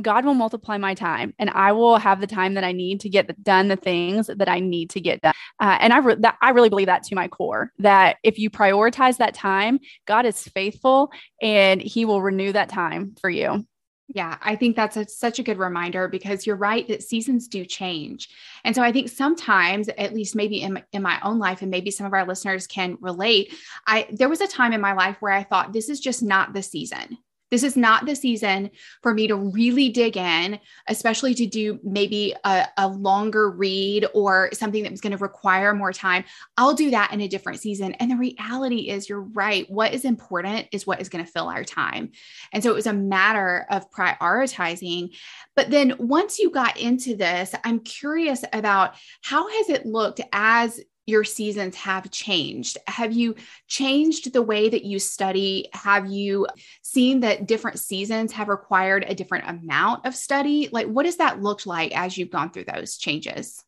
God 0.00 0.24
will 0.24 0.34
multiply 0.34 0.78
my 0.78 0.94
time 0.94 1.34
and 1.38 1.50
I 1.50 1.72
will 1.72 1.96
have 1.96 2.20
the 2.20 2.26
time 2.26 2.54
that 2.54 2.62
I 2.62 2.72
need 2.72 3.00
to 3.00 3.08
get 3.08 3.42
done 3.42 3.68
the 3.68 3.76
things 3.76 4.28
that 4.28 4.48
I 4.48 4.60
need 4.60 4.90
to 4.90 5.00
get 5.00 5.20
done. 5.20 5.34
Uh, 5.60 5.76
and 5.80 5.92
I, 5.92 5.98
re- 5.98 6.16
that, 6.20 6.36
I 6.40 6.50
really 6.50 6.68
believe 6.68 6.86
that 6.86 7.02
to 7.04 7.16
my 7.16 7.26
core 7.26 7.72
that 7.78 8.18
if 8.22 8.38
you 8.38 8.48
prioritize 8.48 9.16
that 9.16 9.34
time, 9.34 9.80
God 10.06 10.24
is 10.24 10.40
faithful 10.40 11.10
and 11.42 11.80
he 11.80 12.04
will 12.04 12.22
renew 12.22 12.52
that 12.52 12.68
time 12.68 13.16
for 13.20 13.28
you. 13.28 13.66
Yeah, 14.10 14.38
I 14.40 14.56
think 14.56 14.74
that's 14.74 14.96
a, 14.96 15.06
such 15.06 15.38
a 15.38 15.42
good 15.42 15.58
reminder 15.58 16.08
because 16.08 16.46
you're 16.46 16.56
right 16.56 16.88
that 16.88 17.02
seasons 17.02 17.46
do 17.46 17.66
change. 17.66 18.30
And 18.64 18.74
so 18.74 18.82
I 18.82 18.90
think 18.90 19.10
sometimes, 19.10 19.88
at 19.90 20.14
least 20.14 20.34
maybe 20.34 20.62
in, 20.62 20.82
in 20.92 21.02
my 21.02 21.20
own 21.22 21.38
life, 21.38 21.60
and 21.60 21.70
maybe 21.70 21.90
some 21.90 22.06
of 22.06 22.14
our 22.14 22.26
listeners 22.26 22.66
can 22.66 22.96
relate, 23.02 23.52
I 23.86 24.06
there 24.10 24.30
was 24.30 24.40
a 24.40 24.48
time 24.48 24.72
in 24.72 24.80
my 24.80 24.94
life 24.94 25.18
where 25.20 25.32
I 25.32 25.42
thought 25.42 25.74
this 25.74 25.90
is 25.90 26.00
just 26.00 26.22
not 26.22 26.54
the 26.54 26.62
season. 26.62 27.18
This 27.50 27.62
is 27.62 27.76
not 27.76 28.06
the 28.06 28.14
season 28.14 28.70
for 29.02 29.14
me 29.14 29.26
to 29.28 29.36
really 29.36 29.88
dig 29.88 30.16
in, 30.16 30.58
especially 30.88 31.34
to 31.34 31.46
do 31.46 31.78
maybe 31.82 32.34
a, 32.44 32.66
a 32.76 32.88
longer 32.88 33.50
read 33.50 34.06
or 34.14 34.50
something 34.52 34.82
that 34.82 34.92
was 34.92 35.00
going 35.00 35.16
to 35.16 35.22
require 35.22 35.74
more 35.74 35.92
time. 35.92 36.24
I'll 36.56 36.74
do 36.74 36.90
that 36.90 37.12
in 37.12 37.20
a 37.20 37.28
different 37.28 37.60
season. 37.60 37.92
And 37.94 38.10
the 38.10 38.16
reality 38.16 38.90
is, 38.90 39.08
you're 39.08 39.20
right. 39.20 39.68
What 39.70 39.94
is 39.94 40.04
important 40.04 40.68
is 40.72 40.86
what 40.86 41.00
is 41.00 41.08
going 41.08 41.24
to 41.24 41.30
fill 41.30 41.48
our 41.48 41.64
time. 41.64 42.10
And 42.52 42.62
so 42.62 42.70
it 42.70 42.74
was 42.74 42.86
a 42.86 42.92
matter 42.92 43.66
of 43.70 43.90
prioritizing. 43.90 45.16
But 45.56 45.70
then 45.70 45.94
once 45.98 46.38
you 46.38 46.50
got 46.50 46.78
into 46.78 47.16
this, 47.16 47.54
I'm 47.64 47.80
curious 47.80 48.44
about 48.52 48.94
how 49.22 49.48
has 49.48 49.70
it 49.70 49.86
looked 49.86 50.20
as 50.32 50.80
your 51.08 51.24
seasons 51.24 51.74
have 51.76 52.10
changed? 52.10 52.76
Have 52.86 53.12
you 53.12 53.34
changed 53.66 54.32
the 54.32 54.42
way 54.42 54.68
that 54.68 54.84
you 54.84 54.98
study? 54.98 55.68
Have 55.72 56.06
you 56.06 56.46
seen 56.82 57.20
that 57.20 57.46
different 57.46 57.78
seasons 57.78 58.32
have 58.32 58.48
required 58.48 59.04
a 59.08 59.14
different 59.14 59.48
amount 59.48 60.06
of 60.06 60.14
study? 60.14 60.68
Like, 60.70 60.86
what 60.86 61.04
does 61.04 61.16
that 61.16 61.42
look 61.42 61.64
like 61.64 61.96
as 61.96 62.18
you've 62.18 62.30
gone 62.30 62.50
through 62.50 62.66
those 62.72 62.98
changes? 62.98 63.64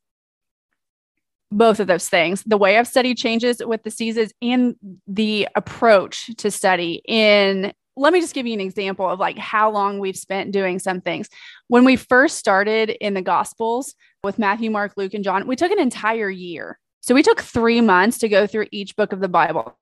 both 1.52 1.80
of 1.80 1.88
those 1.88 2.08
things 2.08 2.44
the 2.46 2.56
way 2.56 2.78
i've 2.78 2.86
studied 2.86 3.16
changes 3.16 3.60
with 3.64 3.82
the 3.82 3.90
seasons 3.90 4.32
and 4.40 4.76
the 5.08 5.48
approach 5.56 6.30
to 6.36 6.48
study 6.48 7.02
in 7.08 7.72
let 7.96 8.12
me 8.12 8.20
just 8.20 8.34
give 8.34 8.46
you 8.46 8.54
an 8.54 8.60
example 8.60 9.08
of 9.08 9.18
like 9.18 9.36
how 9.36 9.68
long 9.68 9.98
we've 9.98 10.16
spent 10.16 10.52
doing 10.52 10.78
some 10.78 11.00
things 11.00 11.28
when 11.66 11.84
we 11.84 11.96
first 11.96 12.36
started 12.36 12.90
in 12.90 13.14
the 13.14 13.22
gospels 13.22 13.96
with 14.22 14.38
matthew 14.38 14.70
mark 14.70 14.92
luke 14.96 15.12
and 15.12 15.24
john 15.24 15.44
we 15.48 15.56
took 15.56 15.72
an 15.72 15.80
entire 15.80 16.30
year 16.30 16.78
so 17.00 17.14
we 17.14 17.22
took 17.22 17.40
three 17.40 17.80
months 17.80 18.18
to 18.18 18.28
go 18.28 18.46
through 18.46 18.66
each 18.70 18.96
book 18.96 19.12
of 19.12 19.20
the 19.20 19.28
bible 19.28 19.76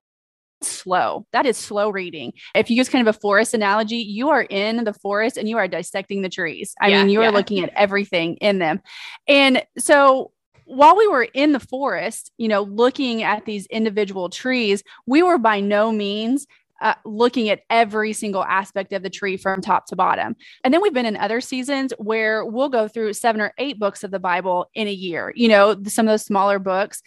slow. 0.62 1.26
That 1.32 1.46
is 1.46 1.56
slow 1.56 1.90
reading. 1.90 2.32
If 2.54 2.70
you 2.70 2.76
use 2.76 2.88
kind 2.88 3.06
of 3.06 3.14
a 3.14 3.18
forest 3.18 3.54
analogy, 3.54 3.98
you 3.98 4.28
are 4.30 4.42
in 4.42 4.84
the 4.84 4.92
forest 4.92 5.36
and 5.36 5.48
you 5.48 5.56
are 5.56 5.68
dissecting 5.68 6.22
the 6.22 6.28
trees. 6.28 6.74
I 6.80 6.88
yeah, 6.88 7.02
mean, 7.02 7.10
you 7.10 7.20
yeah. 7.20 7.28
are 7.28 7.32
looking 7.32 7.62
at 7.62 7.72
everything 7.76 8.36
in 8.36 8.58
them. 8.58 8.80
And 9.26 9.62
so 9.78 10.32
while 10.64 10.96
we 10.96 11.08
were 11.08 11.28
in 11.32 11.52
the 11.52 11.60
forest, 11.60 12.30
you 12.36 12.48
know, 12.48 12.62
looking 12.62 13.22
at 13.22 13.46
these 13.46 13.66
individual 13.66 14.28
trees, 14.28 14.82
we 15.06 15.22
were 15.22 15.38
by 15.38 15.60
no 15.60 15.90
means 15.90 16.46
uh, 16.80 16.94
looking 17.04 17.48
at 17.48 17.60
every 17.70 18.12
single 18.12 18.44
aspect 18.44 18.92
of 18.92 19.02
the 19.02 19.10
tree 19.10 19.36
from 19.36 19.60
top 19.60 19.86
to 19.86 19.96
bottom. 19.96 20.36
And 20.64 20.72
then 20.72 20.82
we've 20.82 20.94
been 20.94 21.06
in 21.06 21.16
other 21.16 21.40
seasons 21.40 21.92
where 21.98 22.44
we'll 22.44 22.68
go 22.68 22.88
through 22.88 23.12
seven 23.14 23.40
or 23.40 23.52
eight 23.58 23.78
books 23.78 24.04
of 24.04 24.10
the 24.10 24.18
Bible 24.18 24.70
in 24.74 24.88
a 24.88 24.92
year, 24.92 25.32
you 25.34 25.48
know, 25.48 25.76
some 25.86 26.06
of 26.06 26.12
those 26.12 26.24
smaller 26.24 26.58
books 26.58 27.02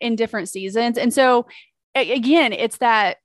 in 0.00 0.16
different 0.16 0.48
seasons. 0.48 0.98
And 0.98 1.12
so, 1.12 1.46
again, 1.94 2.52
it's 2.52 2.78
that 2.78 3.18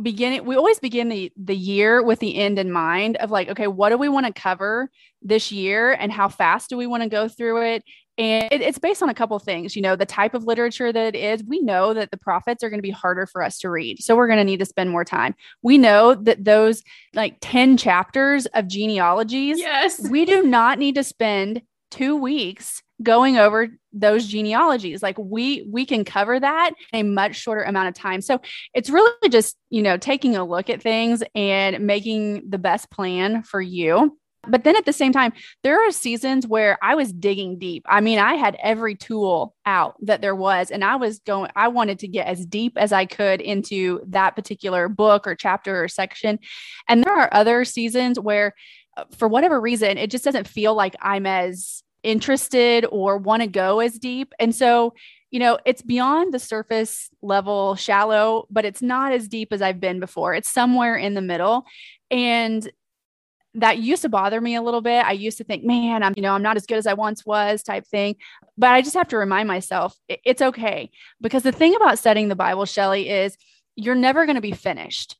beginning 0.00 0.44
we 0.44 0.56
always 0.56 0.78
begin 0.78 1.08
the 1.08 1.30
the 1.36 1.54
year 1.54 2.02
with 2.02 2.18
the 2.18 2.36
end 2.36 2.58
in 2.58 2.72
mind 2.72 3.16
of 3.16 3.30
like 3.30 3.48
okay 3.48 3.66
what 3.66 3.90
do 3.90 3.98
we 3.98 4.08
want 4.08 4.24
to 4.24 4.32
cover 4.32 4.90
this 5.20 5.52
year 5.52 5.92
and 5.92 6.10
how 6.10 6.28
fast 6.28 6.70
do 6.70 6.76
we 6.76 6.86
want 6.86 7.02
to 7.02 7.08
go 7.08 7.28
through 7.28 7.62
it 7.62 7.84
and 8.18 8.52
it, 8.52 8.60
it's 8.60 8.78
based 8.78 9.02
on 9.02 9.08
a 9.08 9.14
couple 9.14 9.38
things. 9.38 9.74
You 9.74 9.82
know, 9.82 9.96
the 9.96 10.06
type 10.06 10.34
of 10.34 10.44
literature 10.44 10.92
that 10.92 11.14
it 11.14 11.18
is. 11.18 11.42
We 11.44 11.60
know 11.60 11.94
that 11.94 12.10
the 12.10 12.16
prophets 12.16 12.62
are 12.62 12.70
going 12.70 12.78
to 12.78 12.82
be 12.82 12.90
harder 12.90 13.26
for 13.26 13.42
us 13.42 13.58
to 13.60 13.70
read. 13.70 14.02
So 14.02 14.16
we're 14.16 14.26
going 14.26 14.38
to 14.38 14.44
need 14.44 14.58
to 14.58 14.66
spend 14.66 14.90
more 14.90 15.04
time. 15.04 15.34
We 15.62 15.78
know 15.78 16.14
that 16.14 16.44
those 16.44 16.82
like 17.14 17.36
10 17.40 17.76
chapters 17.76 18.46
of 18.46 18.68
genealogies, 18.68 19.58
yes, 19.58 20.00
we 20.08 20.24
do 20.24 20.42
not 20.42 20.78
need 20.78 20.96
to 20.96 21.04
spend 21.04 21.62
two 21.90 22.16
weeks 22.16 22.82
going 23.02 23.36
over 23.36 23.68
those 23.92 24.26
genealogies 24.26 25.02
like 25.02 25.18
we 25.18 25.66
we 25.70 25.84
can 25.84 26.04
cover 26.04 26.38
that 26.38 26.72
in 26.92 27.00
a 27.00 27.02
much 27.02 27.36
shorter 27.36 27.62
amount 27.62 27.88
of 27.88 27.94
time 27.94 28.20
so 28.20 28.40
it's 28.74 28.88
really 28.88 29.28
just 29.28 29.56
you 29.70 29.82
know 29.82 29.96
taking 29.96 30.36
a 30.36 30.44
look 30.44 30.70
at 30.70 30.80
things 30.80 31.22
and 31.34 31.84
making 31.84 32.48
the 32.48 32.58
best 32.58 32.90
plan 32.90 33.42
for 33.42 33.60
you 33.60 34.16
but 34.48 34.64
then 34.64 34.76
at 34.76 34.86
the 34.86 34.92
same 34.92 35.12
time, 35.12 35.32
there 35.62 35.80
are 35.86 35.92
seasons 35.92 36.46
where 36.46 36.76
I 36.82 36.94
was 36.94 37.12
digging 37.12 37.58
deep. 37.58 37.84
I 37.88 38.00
mean, 38.00 38.18
I 38.18 38.34
had 38.34 38.56
every 38.60 38.96
tool 38.96 39.54
out 39.66 39.94
that 40.02 40.20
there 40.20 40.34
was, 40.34 40.70
and 40.70 40.84
I 40.84 40.96
was 40.96 41.20
going, 41.20 41.50
I 41.54 41.68
wanted 41.68 42.00
to 42.00 42.08
get 42.08 42.26
as 42.26 42.44
deep 42.44 42.72
as 42.76 42.92
I 42.92 43.06
could 43.06 43.40
into 43.40 44.00
that 44.08 44.34
particular 44.34 44.88
book 44.88 45.26
or 45.26 45.34
chapter 45.36 45.84
or 45.84 45.88
section. 45.88 46.40
And 46.88 47.04
there 47.04 47.16
are 47.16 47.28
other 47.32 47.64
seasons 47.64 48.18
where, 48.18 48.54
uh, 48.96 49.04
for 49.16 49.28
whatever 49.28 49.60
reason, 49.60 49.96
it 49.96 50.10
just 50.10 50.24
doesn't 50.24 50.48
feel 50.48 50.74
like 50.74 50.96
I'm 51.00 51.26
as 51.26 51.82
interested 52.02 52.84
or 52.90 53.18
want 53.18 53.42
to 53.42 53.48
go 53.48 53.78
as 53.78 53.98
deep. 53.98 54.34
And 54.40 54.52
so, 54.54 54.92
you 55.30 55.38
know, 55.38 55.58
it's 55.64 55.82
beyond 55.82 56.34
the 56.34 56.38
surface 56.38 57.10
level, 57.22 57.76
shallow, 57.76 58.46
but 58.50 58.64
it's 58.64 58.82
not 58.82 59.12
as 59.12 59.28
deep 59.28 59.52
as 59.52 59.62
I've 59.62 59.80
been 59.80 60.00
before. 60.00 60.34
It's 60.34 60.50
somewhere 60.50 60.96
in 60.96 61.14
the 61.14 61.22
middle. 61.22 61.64
And 62.10 62.68
that 63.54 63.78
used 63.78 64.02
to 64.02 64.08
bother 64.08 64.40
me 64.40 64.54
a 64.54 64.62
little 64.62 64.80
bit. 64.80 65.04
I 65.04 65.12
used 65.12 65.38
to 65.38 65.44
think, 65.44 65.64
man, 65.64 66.02
I'm, 66.02 66.14
you 66.16 66.22
know, 66.22 66.32
I'm 66.32 66.42
not 66.42 66.56
as 66.56 66.66
good 66.66 66.78
as 66.78 66.86
I 66.86 66.94
once 66.94 67.26
was 67.26 67.62
type 67.62 67.86
thing. 67.86 68.16
But 68.56 68.72
I 68.72 68.82
just 68.82 68.94
have 68.94 69.08
to 69.08 69.18
remind 69.18 69.48
myself 69.48 69.94
it's 70.08 70.42
okay. 70.42 70.90
Because 71.20 71.42
the 71.42 71.52
thing 71.52 71.74
about 71.74 71.98
studying 71.98 72.28
the 72.28 72.36
Bible, 72.36 72.64
Shelly, 72.64 73.10
is 73.10 73.36
you're 73.76 73.94
never 73.94 74.24
going 74.24 74.36
to 74.36 74.42
be 74.42 74.52
finished. 74.52 75.16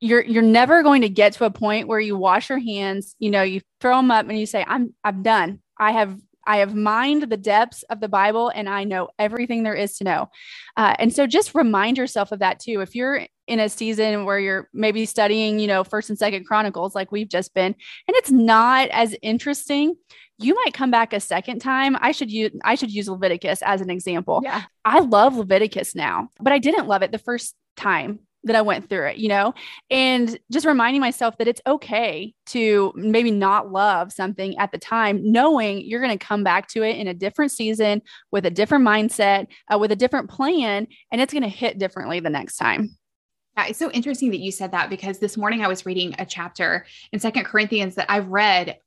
You're 0.00 0.22
you're 0.24 0.42
never 0.42 0.82
going 0.82 1.02
to 1.02 1.08
get 1.08 1.34
to 1.34 1.44
a 1.44 1.50
point 1.50 1.86
where 1.86 2.00
you 2.00 2.16
wash 2.16 2.48
your 2.48 2.58
hands, 2.58 3.14
you 3.20 3.30
know, 3.30 3.42
you 3.42 3.60
throw 3.80 3.96
them 3.96 4.10
up 4.10 4.28
and 4.28 4.38
you 4.38 4.46
say, 4.46 4.64
I'm 4.66 4.94
I'm 5.04 5.22
done. 5.22 5.60
I 5.78 5.92
have 5.92 6.18
I 6.44 6.58
have 6.58 6.74
mined 6.74 7.22
the 7.22 7.36
depths 7.36 7.84
of 7.84 8.00
the 8.00 8.08
Bible 8.08 8.48
and 8.48 8.68
I 8.68 8.84
know 8.84 9.10
everything 9.18 9.62
there 9.62 9.74
is 9.74 9.96
to 9.98 10.04
know. 10.04 10.30
Uh, 10.76 10.96
and 10.98 11.12
so 11.12 11.26
just 11.26 11.54
remind 11.54 11.98
yourself 11.98 12.32
of 12.32 12.40
that 12.40 12.58
too. 12.58 12.80
If 12.80 12.96
you're 12.96 13.26
in 13.52 13.60
a 13.60 13.68
season 13.68 14.24
where 14.24 14.38
you're 14.38 14.68
maybe 14.72 15.04
studying, 15.04 15.58
you 15.58 15.66
know, 15.66 15.84
first 15.84 16.08
and 16.08 16.18
second 16.18 16.46
chronicles 16.46 16.94
like 16.94 17.12
we've 17.12 17.28
just 17.28 17.52
been, 17.52 17.66
and 17.66 18.16
it's 18.16 18.30
not 18.30 18.88
as 18.88 19.14
interesting, 19.20 19.94
you 20.38 20.54
might 20.54 20.72
come 20.72 20.90
back 20.90 21.12
a 21.12 21.20
second 21.20 21.58
time. 21.58 21.96
I 22.00 22.12
should 22.12 22.30
use 22.30 22.50
I 22.64 22.74
should 22.74 22.90
use 22.90 23.08
Leviticus 23.08 23.60
as 23.62 23.82
an 23.82 23.90
example. 23.90 24.40
Yeah. 24.42 24.62
I 24.86 25.00
love 25.00 25.36
Leviticus 25.36 25.94
now, 25.94 26.30
but 26.40 26.54
I 26.54 26.58
didn't 26.58 26.88
love 26.88 27.02
it 27.02 27.12
the 27.12 27.18
first 27.18 27.54
time 27.76 28.20
that 28.44 28.56
I 28.56 28.62
went 28.62 28.88
through 28.88 29.06
it, 29.08 29.18
you 29.18 29.28
know, 29.28 29.54
and 29.90 30.36
just 30.50 30.66
reminding 30.66 31.00
myself 31.00 31.36
that 31.38 31.46
it's 31.46 31.60
okay 31.66 32.34
to 32.46 32.92
maybe 32.96 33.30
not 33.30 33.70
love 33.70 34.12
something 34.12 34.58
at 34.58 34.72
the 34.72 34.78
time, 34.78 35.20
knowing 35.30 35.82
you're 35.82 36.00
going 36.00 36.18
to 36.18 36.26
come 36.26 36.42
back 36.42 36.68
to 36.68 36.82
it 36.82 36.96
in 36.96 37.06
a 37.06 37.14
different 37.14 37.52
season 37.52 38.02
with 38.32 38.46
a 38.46 38.50
different 38.50 38.84
mindset, 38.84 39.46
uh, 39.72 39.78
with 39.78 39.92
a 39.92 39.96
different 39.96 40.28
plan, 40.28 40.88
and 41.12 41.20
it's 41.20 41.32
going 41.32 41.44
to 41.44 41.48
hit 41.48 41.78
differently 41.78 42.18
the 42.18 42.30
next 42.30 42.56
time. 42.56 42.96
Yeah, 43.56 43.66
it's 43.66 43.78
so 43.78 43.90
interesting 43.90 44.30
that 44.30 44.40
you 44.40 44.50
said 44.50 44.72
that 44.72 44.88
because 44.88 45.18
this 45.18 45.36
morning 45.36 45.62
I 45.62 45.68
was 45.68 45.84
reading 45.84 46.14
a 46.18 46.24
chapter 46.24 46.86
in 47.12 47.20
Second 47.20 47.44
Corinthians 47.44 47.94
that 47.96 48.10
I've 48.10 48.28
read 48.28 48.78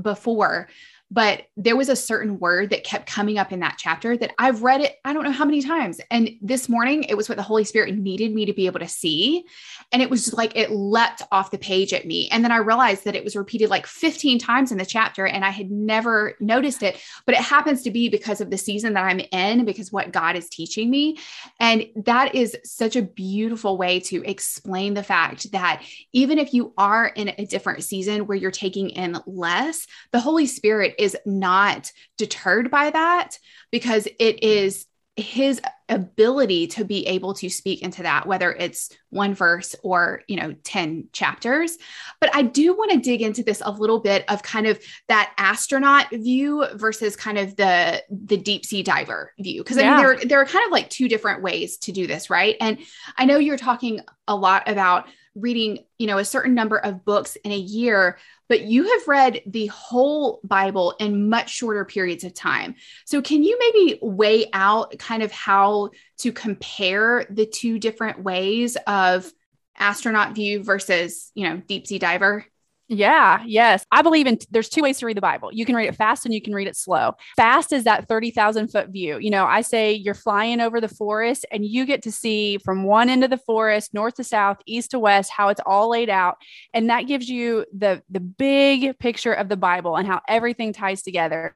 before 0.00 0.68
but 1.10 1.42
there 1.56 1.76
was 1.76 1.88
a 1.88 1.96
certain 1.96 2.38
word 2.38 2.70
that 2.70 2.84
kept 2.84 3.06
coming 3.06 3.36
up 3.36 3.52
in 3.52 3.60
that 3.60 3.76
chapter 3.78 4.16
that 4.16 4.32
I've 4.38 4.62
read 4.62 4.80
it, 4.80 4.96
I 5.04 5.12
don't 5.12 5.24
know 5.24 5.32
how 5.32 5.44
many 5.44 5.60
times. 5.60 6.00
And 6.10 6.30
this 6.40 6.68
morning, 6.68 7.04
it 7.04 7.16
was 7.16 7.28
what 7.28 7.36
the 7.36 7.42
Holy 7.42 7.64
Spirit 7.64 7.96
needed 7.96 8.32
me 8.32 8.46
to 8.46 8.52
be 8.52 8.66
able 8.66 8.78
to 8.78 8.88
see. 8.88 9.44
And 9.90 10.02
it 10.02 10.08
was 10.08 10.32
like 10.32 10.56
it 10.56 10.70
leapt 10.70 11.22
off 11.32 11.50
the 11.50 11.58
page 11.58 11.92
at 11.92 12.06
me. 12.06 12.28
And 12.30 12.44
then 12.44 12.52
I 12.52 12.58
realized 12.58 13.04
that 13.04 13.16
it 13.16 13.24
was 13.24 13.34
repeated 13.34 13.70
like 13.70 13.86
15 13.86 14.38
times 14.38 14.70
in 14.70 14.78
the 14.78 14.86
chapter, 14.86 15.26
and 15.26 15.44
I 15.44 15.50
had 15.50 15.70
never 15.70 16.36
noticed 16.38 16.82
it. 16.82 17.00
But 17.26 17.34
it 17.34 17.40
happens 17.40 17.82
to 17.82 17.90
be 17.90 18.08
because 18.08 18.40
of 18.40 18.50
the 18.50 18.58
season 18.58 18.94
that 18.94 19.04
I'm 19.04 19.20
in, 19.32 19.64
because 19.64 19.90
what 19.90 20.12
God 20.12 20.36
is 20.36 20.48
teaching 20.48 20.90
me. 20.90 21.18
And 21.58 21.86
that 21.96 22.36
is 22.36 22.56
such 22.64 22.94
a 22.94 23.02
beautiful 23.02 23.76
way 23.76 23.98
to 24.00 24.22
explain 24.24 24.94
the 24.94 25.02
fact 25.02 25.50
that 25.50 25.82
even 26.12 26.38
if 26.38 26.54
you 26.54 26.72
are 26.78 27.08
in 27.08 27.32
a 27.36 27.46
different 27.46 27.82
season 27.82 28.26
where 28.26 28.38
you're 28.38 28.52
taking 28.52 28.90
in 28.90 29.18
less, 29.26 29.86
the 30.12 30.20
Holy 30.20 30.46
Spirit 30.46 30.94
is 31.00 31.16
not 31.24 31.92
deterred 32.18 32.70
by 32.70 32.90
that 32.90 33.38
because 33.70 34.06
it 34.18 34.42
is 34.42 34.86
his 35.16 35.60
ability 35.88 36.68
to 36.68 36.84
be 36.84 37.06
able 37.08 37.34
to 37.34 37.50
speak 37.50 37.82
into 37.82 38.04
that 38.04 38.26
whether 38.26 38.52
it's 38.52 38.90
one 39.10 39.34
verse 39.34 39.74
or 39.82 40.22
you 40.28 40.36
know 40.36 40.54
10 40.62 41.08
chapters. 41.12 41.76
But 42.20 42.34
i 42.34 42.42
do 42.42 42.74
want 42.76 42.92
to 42.92 42.98
dig 42.98 43.22
into 43.22 43.42
this 43.42 43.60
a 43.64 43.70
little 43.70 43.98
bit 43.98 44.24
of 44.28 44.42
kind 44.42 44.66
of 44.66 44.78
that 45.08 45.32
astronaut 45.36 46.10
view 46.10 46.64
versus 46.74 47.16
kind 47.16 47.38
of 47.38 47.56
the 47.56 48.02
the 48.08 48.36
deep 48.36 48.64
sea 48.64 48.82
diver 48.82 49.32
view. 49.38 49.62
Because 49.62 49.76
yeah. 49.76 49.94
I 49.94 49.96
mean 49.96 50.04
there 50.04 50.28
there 50.28 50.40
are 50.40 50.46
kind 50.46 50.64
of 50.64 50.70
like 50.70 50.88
two 50.90 51.08
different 51.08 51.42
ways 51.42 51.78
to 51.78 51.92
do 51.92 52.06
this 52.06 52.30
right? 52.30 52.56
And 52.60 52.78
i 53.16 53.24
know 53.24 53.38
you're 53.38 53.58
talking 53.58 54.00
a 54.28 54.36
lot 54.36 54.68
about 54.68 55.06
reading, 55.40 55.84
you 55.98 56.06
know, 56.06 56.18
a 56.18 56.24
certain 56.24 56.54
number 56.54 56.76
of 56.78 57.04
books 57.04 57.36
in 57.36 57.52
a 57.52 57.56
year, 57.56 58.18
but 58.48 58.62
you 58.62 58.84
have 58.84 59.08
read 59.08 59.42
the 59.46 59.66
whole 59.66 60.40
Bible 60.44 60.94
in 60.98 61.28
much 61.28 61.50
shorter 61.50 61.84
periods 61.84 62.24
of 62.24 62.34
time. 62.34 62.74
So 63.04 63.22
can 63.22 63.42
you 63.42 63.58
maybe 63.58 63.98
weigh 64.02 64.46
out 64.52 64.98
kind 64.98 65.22
of 65.22 65.32
how 65.32 65.90
to 66.18 66.32
compare 66.32 67.26
the 67.30 67.46
two 67.46 67.78
different 67.78 68.22
ways 68.22 68.76
of 68.86 69.30
astronaut 69.76 70.34
view 70.34 70.62
versus, 70.62 71.30
you 71.34 71.48
know, 71.48 71.56
deep 71.66 71.86
sea 71.86 71.98
diver? 71.98 72.44
Yeah, 72.92 73.44
yes. 73.46 73.86
I 73.92 74.02
believe 74.02 74.26
in 74.26 74.36
there's 74.50 74.68
two 74.68 74.82
ways 74.82 74.98
to 74.98 75.06
read 75.06 75.16
the 75.16 75.20
Bible. 75.20 75.50
You 75.52 75.64
can 75.64 75.76
read 75.76 75.86
it 75.86 75.94
fast 75.94 76.24
and 76.24 76.34
you 76.34 76.42
can 76.42 76.52
read 76.52 76.66
it 76.66 76.74
slow. 76.74 77.12
Fast 77.36 77.72
is 77.72 77.84
that 77.84 78.08
30,000 78.08 78.66
foot 78.66 78.88
view. 78.88 79.18
You 79.18 79.30
know, 79.30 79.44
I 79.46 79.60
say 79.60 79.92
you're 79.92 80.12
flying 80.12 80.60
over 80.60 80.80
the 80.80 80.88
forest 80.88 81.46
and 81.52 81.64
you 81.64 81.86
get 81.86 82.02
to 82.02 82.10
see 82.10 82.58
from 82.58 82.82
one 82.82 83.08
end 83.08 83.22
of 83.22 83.30
the 83.30 83.38
forest, 83.38 83.94
north 83.94 84.14
to 84.14 84.24
south, 84.24 84.58
east 84.66 84.90
to 84.90 84.98
west, 84.98 85.30
how 85.30 85.50
it's 85.50 85.60
all 85.66 85.88
laid 85.88 86.10
out. 86.10 86.38
And 86.74 86.90
that 86.90 87.02
gives 87.06 87.28
you 87.28 87.64
the 87.72 88.02
the 88.10 88.18
big 88.20 88.98
picture 88.98 89.32
of 89.34 89.48
the 89.48 89.56
Bible 89.56 89.94
and 89.96 90.08
how 90.08 90.20
everything 90.26 90.72
ties 90.72 91.02
together. 91.02 91.54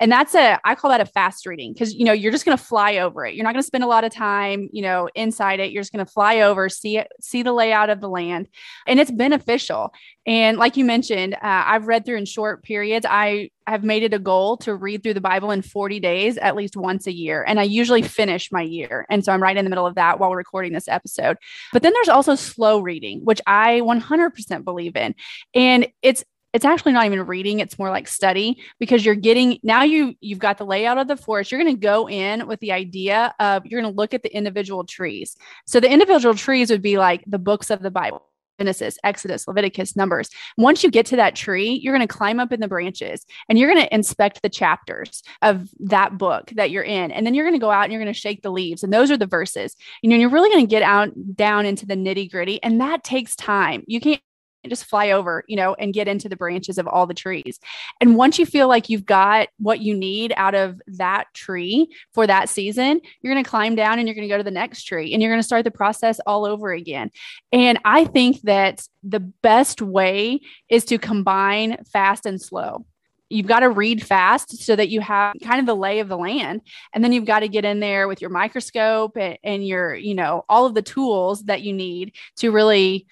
And 0.00 0.10
that's 0.10 0.34
a, 0.34 0.58
I 0.64 0.74
call 0.74 0.90
that 0.90 1.00
a 1.00 1.06
fast 1.06 1.46
reading 1.46 1.72
because, 1.72 1.94
you 1.94 2.04
know, 2.04 2.12
you're 2.12 2.32
just 2.32 2.44
going 2.44 2.56
to 2.56 2.62
fly 2.62 2.98
over 2.98 3.24
it. 3.24 3.34
You're 3.34 3.44
not 3.44 3.52
going 3.52 3.62
to 3.62 3.66
spend 3.66 3.84
a 3.84 3.88
lot 3.88 4.04
of 4.04 4.12
time, 4.12 4.68
you 4.72 4.82
know, 4.82 5.08
inside 5.14 5.60
it. 5.60 5.72
You're 5.72 5.82
just 5.82 5.92
going 5.92 6.04
to 6.04 6.10
fly 6.10 6.40
over, 6.40 6.68
see 6.68 6.98
it, 6.98 7.08
see 7.20 7.42
the 7.42 7.52
layout 7.52 7.90
of 7.90 8.00
the 8.00 8.08
land. 8.08 8.48
And 8.86 9.00
it's 9.00 9.10
beneficial. 9.10 9.92
And 10.26 10.56
like 10.56 10.76
you 10.76 10.84
mentioned, 10.84 11.34
uh, 11.34 11.38
I've 11.42 11.86
read 11.86 12.04
through 12.04 12.18
in 12.18 12.26
short 12.26 12.62
periods. 12.62 13.04
I 13.08 13.50
have 13.66 13.82
made 13.84 14.02
it 14.02 14.14
a 14.14 14.18
goal 14.18 14.56
to 14.58 14.74
read 14.74 15.02
through 15.02 15.14
the 15.14 15.20
Bible 15.20 15.50
in 15.50 15.62
40 15.62 16.00
days 16.00 16.36
at 16.38 16.56
least 16.56 16.76
once 16.76 17.06
a 17.06 17.12
year. 17.12 17.44
And 17.46 17.58
I 17.60 17.64
usually 17.64 18.02
finish 18.02 18.50
my 18.52 18.62
year. 18.62 19.06
And 19.10 19.24
so 19.24 19.32
I'm 19.32 19.42
right 19.42 19.56
in 19.56 19.64
the 19.64 19.70
middle 19.70 19.86
of 19.86 19.94
that 19.96 20.18
while 20.18 20.30
we're 20.30 20.36
recording 20.36 20.72
this 20.72 20.88
episode. 20.88 21.36
But 21.72 21.82
then 21.82 21.92
there's 21.92 22.08
also 22.08 22.34
slow 22.34 22.80
reading, 22.80 23.20
which 23.24 23.40
I 23.46 23.80
100% 23.80 24.64
believe 24.64 24.96
in. 24.96 25.14
And 25.54 25.88
it's 26.02 26.24
it's 26.52 26.64
actually 26.64 26.92
not 26.92 27.06
even 27.06 27.22
reading 27.22 27.60
it's 27.60 27.78
more 27.78 27.90
like 27.90 28.06
study 28.06 28.60
because 28.78 29.04
you're 29.04 29.14
getting 29.14 29.58
now 29.62 29.82
you 29.82 30.14
you've 30.20 30.38
got 30.38 30.58
the 30.58 30.66
layout 30.66 30.98
of 30.98 31.08
the 31.08 31.16
forest 31.16 31.50
you're 31.50 31.62
going 31.62 31.74
to 31.74 31.80
go 31.80 32.08
in 32.08 32.46
with 32.46 32.60
the 32.60 32.72
idea 32.72 33.34
of 33.40 33.64
you're 33.66 33.80
going 33.80 33.92
to 33.92 33.96
look 33.96 34.14
at 34.14 34.22
the 34.22 34.34
individual 34.34 34.84
trees 34.84 35.36
so 35.66 35.80
the 35.80 35.90
individual 35.90 36.34
trees 36.34 36.70
would 36.70 36.82
be 36.82 36.98
like 36.98 37.22
the 37.26 37.38
books 37.38 37.70
of 37.70 37.82
the 37.82 37.90
bible 37.90 38.28
Genesis, 38.58 38.96
Exodus, 39.02 39.48
Leviticus, 39.48 39.96
Numbers. 39.96 40.30
Once 40.56 40.84
you 40.84 40.90
get 40.90 41.06
to 41.06 41.16
that 41.16 41.34
tree, 41.34 41.80
you're 41.82 41.94
going 41.94 42.06
to 42.06 42.12
climb 42.12 42.38
up 42.38 42.52
in 42.52 42.60
the 42.60 42.68
branches 42.68 43.26
and 43.48 43.58
you're 43.58 43.68
going 43.68 43.82
to 43.82 43.92
inspect 43.94 44.40
the 44.40 44.48
chapters 44.48 45.22
of 45.40 45.68
that 45.80 46.16
book 46.16 46.52
that 46.54 46.70
you're 46.70 46.84
in. 46.84 47.10
And 47.10 47.26
then 47.26 47.34
you're 47.34 47.44
going 47.44 47.58
to 47.58 47.64
go 47.64 47.70
out 47.70 47.84
and 47.84 47.92
you're 47.92 48.02
going 48.02 48.12
to 48.12 48.18
shake 48.18 48.42
the 48.42 48.52
leaves. 48.52 48.84
And 48.84 48.92
those 48.92 49.10
are 49.10 49.16
the 49.16 49.26
verses. 49.26 49.74
You 50.02 50.10
know, 50.10 50.16
you're 50.16 50.30
really 50.30 50.50
going 50.50 50.64
to 50.64 50.70
get 50.70 50.82
out 50.82 51.10
down 51.34 51.66
into 51.66 51.86
the 51.86 51.96
nitty 51.96 52.30
gritty. 52.30 52.62
And 52.62 52.80
that 52.80 53.02
takes 53.02 53.34
time. 53.34 53.82
You 53.88 54.00
can't 54.00 54.22
just 54.70 54.84
fly 54.84 55.10
over, 55.10 55.44
you 55.48 55.56
know, 55.56 55.74
and 55.74 55.94
get 55.94 56.08
into 56.08 56.28
the 56.28 56.36
branches 56.36 56.78
of 56.78 56.86
all 56.86 57.06
the 57.06 57.14
trees. 57.14 57.58
And 58.00 58.16
once 58.16 58.38
you 58.38 58.46
feel 58.46 58.68
like 58.68 58.88
you've 58.88 59.06
got 59.06 59.48
what 59.58 59.80
you 59.80 59.94
need 59.94 60.32
out 60.36 60.54
of 60.54 60.80
that 60.86 61.26
tree 61.34 61.88
for 62.12 62.26
that 62.26 62.48
season, 62.48 63.00
you're 63.20 63.32
going 63.32 63.42
to 63.42 63.50
climb 63.50 63.74
down 63.74 63.98
and 63.98 64.06
you're 64.06 64.14
going 64.14 64.28
to 64.28 64.32
go 64.32 64.38
to 64.38 64.44
the 64.44 64.50
next 64.50 64.84
tree 64.84 65.12
and 65.12 65.22
you're 65.22 65.30
going 65.30 65.40
to 65.40 65.46
start 65.46 65.64
the 65.64 65.70
process 65.70 66.20
all 66.26 66.44
over 66.44 66.72
again. 66.72 67.10
And 67.52 67.78
I 67.84 68.04
think 68.04 68.40
that 68.42 68.86
the 69.02 69.20
best 69.20 69.82
way 69.82 70.40
is 70.68 70.84
to 70.86 70.98
combine 70.98 71.82
fast 71.84 72.26
and 72.26 72.40
slow 72.40 72.86
you've 73.32 73.46
got 73.46 73.60
to 73.60 73.70
read 73.70 74.06
fast 74.06 74.62
so 74.62 74.76
that 74.76 74.90
you 74.90 75.00
have 75.00 75.34
kind 75.42 75.58
of 75.58 75.64
the 75.66 75.74
lay 75.74 76.00
of 76.00 76.08
the 76.08 76.16
land 76.16 76.60
and 76.92 77.02
then 77.02 77.12
you've 77.12 77.24
got 77.24 77.40
to 77.40 77.48
get 77.48 77.64
in 77.64 77.80
there 77.80 78.06
with 78.06 78.20
your 78.20 78.30
microscope 78.30 79.16
and, 79.16 79.38
and, 79.42 79.66
your 79.66 79.94
you 79.94 80.14
know 80.14 80.44
all 80.48 80.66
of 80.66 80.74
the 80.74 80.82
tools 80.82 81.44
that 81.44 81.62
you 81.62 81.72
need 81.72 82.14
to 82.36 82.50
really 82.50 83.06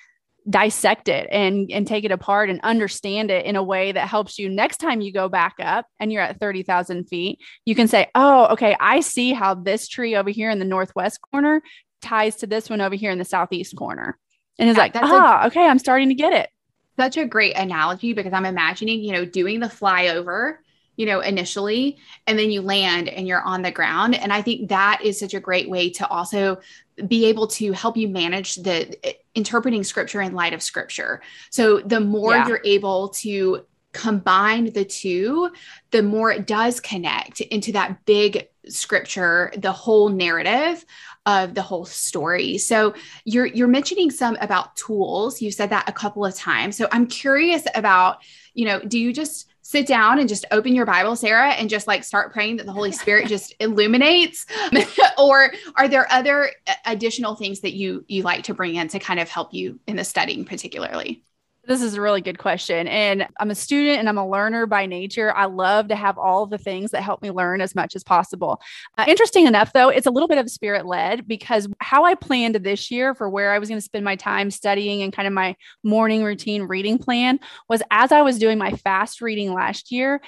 dissect 0.51 1.09
it 1.09 1.29
and 1.31 1.71
and 1.71 1.87
take 1.87 2.05
it 2.05 2.11
apart 2.11 2.51
and 2.51 2.61
understand 2.63 3.31
it 3.31 3.47
in 3.47 3.57
a 3.57 3.63
way 3.63 3.93
that 3.93 4.09
helps 4.09 4.39
you 4.39 4.49
next 4.49 4.79
time 4.79 5.01
you 5.01 5.13
go 5.13 5.29
back 5.29 5.55
up 5.61 5.87
and 6.01 6.13
you're 6.13 6.23
at 6.23 6.41
30,000 6.41 7.05
feet 7.05 7.39
you 7.65 7.75
can 7.75 7.87
say 7.87 8.09
oh 8.17 8.47
okay 8.47 8.77
I 8.81 9.01
see 9.01 9.33
how 9.33 9.55
this 9.55 9.87
tree 9.87 10.17
over 10.17 10.31
here 10.31 10.51
in 10.51 10.59
the 10.59 10.65
northwest 10.65 11.21
corner 11.31 11.63
ties 12.01 12.37
to 12.37 12.47
this 12.47 12.71
one 12.71 12.81
over 12.81 12.95
here 12.95 13.11
in 13.11 13.19
the 13.19 13.25
southeast 13.25 13.77
corner. 13.77 14.19
And 14.59 14.69
it's 14.69 14.77
yeah, 14.77 14.83
like 14.83 14.93
ah 14.97 15.43
a, 15.43 15.47
okay 15.47 15.67
I'm 15.67 15.79
starting 15.79 16.09
to 16.09 16.15
get 16.15 16.33
it. 16.33 16.51
Such 16.99 17.17
a 17.17 17.25
great 17.25 17.57
analogy 17.57 18.13
because 18.13 18.33
I'm 18.33 18.45
imagining 18.45 19.03
you 19.03 19.13
know 19.13 19.25
doing 19.25 19.61
the 19.61 19.69
flyover 19.69 20.57
you 21.01 21.07
know, 21.07 21.21
initially, 21.21 21.97
and 22.27 22.39
then 22.39 22.51
you 22.51 22.61
land 22.61 23.09
and 23.09 23.27
you're 23.27 23.41
on 23.41 23.63
the 23.63 23.71
ground. 23.71 24.15
And 24.15 24.31
I 24.31 24.43
think 24.43 24.69
that 24.69 25.01
is 25.03 25.19
such 25.19 25.33
a 25.33 25.41
great 25.41 25.71
way 25.71 25.89
to 25.89 26.07
also 26.09 26.61
be 27.09 27.25
able 27.25 27.47
to 27.47 27.73
help 27.73 27.97
you 27.97 28.07
manage 28.07 28.57
the 28.57 28.95
interpreting 29.35 29.83
scripture 29.83 30.21
in 30.21 30.35
light 30.35 30.53
of 30.53 30.63
scripture. 30.63 31.23
So 31.49 31.81
the 31.81 32.01
more 32.01 32.35
yeah. 32.35 32.47
you're 32.47 32.61
able 32.67 33.09
to 33.25 33.65
combine 33.95 34.75
the 34.75 34.85
two, 34.85 35.51
the 35.91 36.03
more 36.03 36.33
it 36.33 36.47
does 36.47 36.81
connect 36.81 37.41
into 37.41 37.73
that 37.73 38.05
big 38.05 38.49
scripture, 38.69 39.55
the 39.57 39.73
whole 39.73 40.11
narrative 40.11 40.85
of 41.25 41.55
the 41.55 41.63
whole 41.63 41.87
story. 41.87 42.59
So 42.59 42.93
you're 43.25 43.47
you're 43.47 43.69
mentioning 43.69 44.11
some 44.11 44.37
about 44.43 44.77
tools. 44.77 45.41
You 45.41 45.51
said 45.51 45.71
that 45.71 45.89
a 45.89 45.93
couple 45.93 46.27
of 46.27 46.35
times. 46.35 46.77
So 46.77 46.89
I'm 46.93 47.07
curious 47.07 47.67
about, 47.75 48.19
you 48.53 48.67
know, 48.67 48.81
do 48.81 48.99
you 48.99 49.15
just 49.15 49.50
sit 49.63 49.87
down 49.87 50.19
and 50.19 50.29
just 50.29 50.45
open 50.51 50.75
your 50.75 50.87
Bible, 50.87 51.17
Sarah, 51.17 51.51
and 51.51 51.69
just 51.69 51.87
like 51.87 52.05
start 52.05 52.33
praying 52.33 52.57
that 52.57 52.67
the 52.67 52.73
Holy 52.73 52.93
Spirit 52.93 53.29
just 53.29 53.55
illuminates? 53.61 54.47
or 55.19 55.53
are 55.77 55.89
there 55.89 56.11
other 56.11 56.51
uh, 56.67 56.75
additional 56.87 57.35
things 57.35 57.61
that 57.61 57.75
you 57.75 58.05
you 58.09 58.23
like 58.23 58.45
to 58.45 58.55
bring 58.55 58.77
in 58.77 58.89
to 58.89 58.99
kind 58.99 59.21
of 59.21 59.29
help 59.29 59.53
you 59.55 59.79
in 59.87 59.97
the 59.97 60.05
studying 60.05 60.45
particularly? 60.45 61.23
This 61.67 61.83
is 61.83 61.95
a 61.95 62.01
really 62.01 62.23
good 62.23 62.39
question. 62.39 62.89
And 62.89 63.29
I'm 63.39 63.51
a 63.51 63.55
student 63.55 63.99
and 63.99 64.09
I'm 64.09 64.17
a 64.17 64.29
learner 64.29 64.67
by 64.67 64.87
nature. 64.87 65.35
I 65.37 65.45
love 65.45 65.89
to 65.89 65.95
have 65.95 66.17
all 66.17 66.47
the 66.47 66.57
things 66.57 66.91
that 66.93 67.03
help 67.03 67.21
me 67.23 67.31
learn 67.31 67.61
as 67.61 67.75
much 67.75 67.95
as 67.95 68.03
possible. 68.03 68.61
Uh, 68.97 69.05
interesting 69.07 69.47
enough, 69.47 69.73
though, 69.73 69.91
it's 69.91 70.07
a 70.07 70.11
little 70.11 70.29
bit 70.29 70.39
of 70.39 70.51
spirit 70.51 70.87
led 70.87 71.29
because 71.29 71.69
how 71.79 72.05
I 72.05 72.15
planned 72.15 72.57
this 72.57 72.91
year 72.91 73.15
for 73.15 73.29
where 73.29 73.53
I 73.53 73.59
was 73.59 73.69
going 73.69 73.79
to 73.79 73.85
spend 73.85 74.05
my 74.05 74.17
time 74.17 74.51
studying 74.51 75.03
and 75.03 75.13
kind 75.13 75.29
of 75.29 75.35
my 75.35 75.55
morning 75.85 76.25
routine 76.25 76.63
reading 76.63 76.99
plan 76.99 77.39
was 77.69 77.83
as 77.91 78.11
I 78.11 78.23
was 78.23 78.39
doing 78.39 78.57
my 78.57 78.73
fast 78.73 79.21
reading 79.21 79.53
last 79.53 79.93
year, 79.93 80.21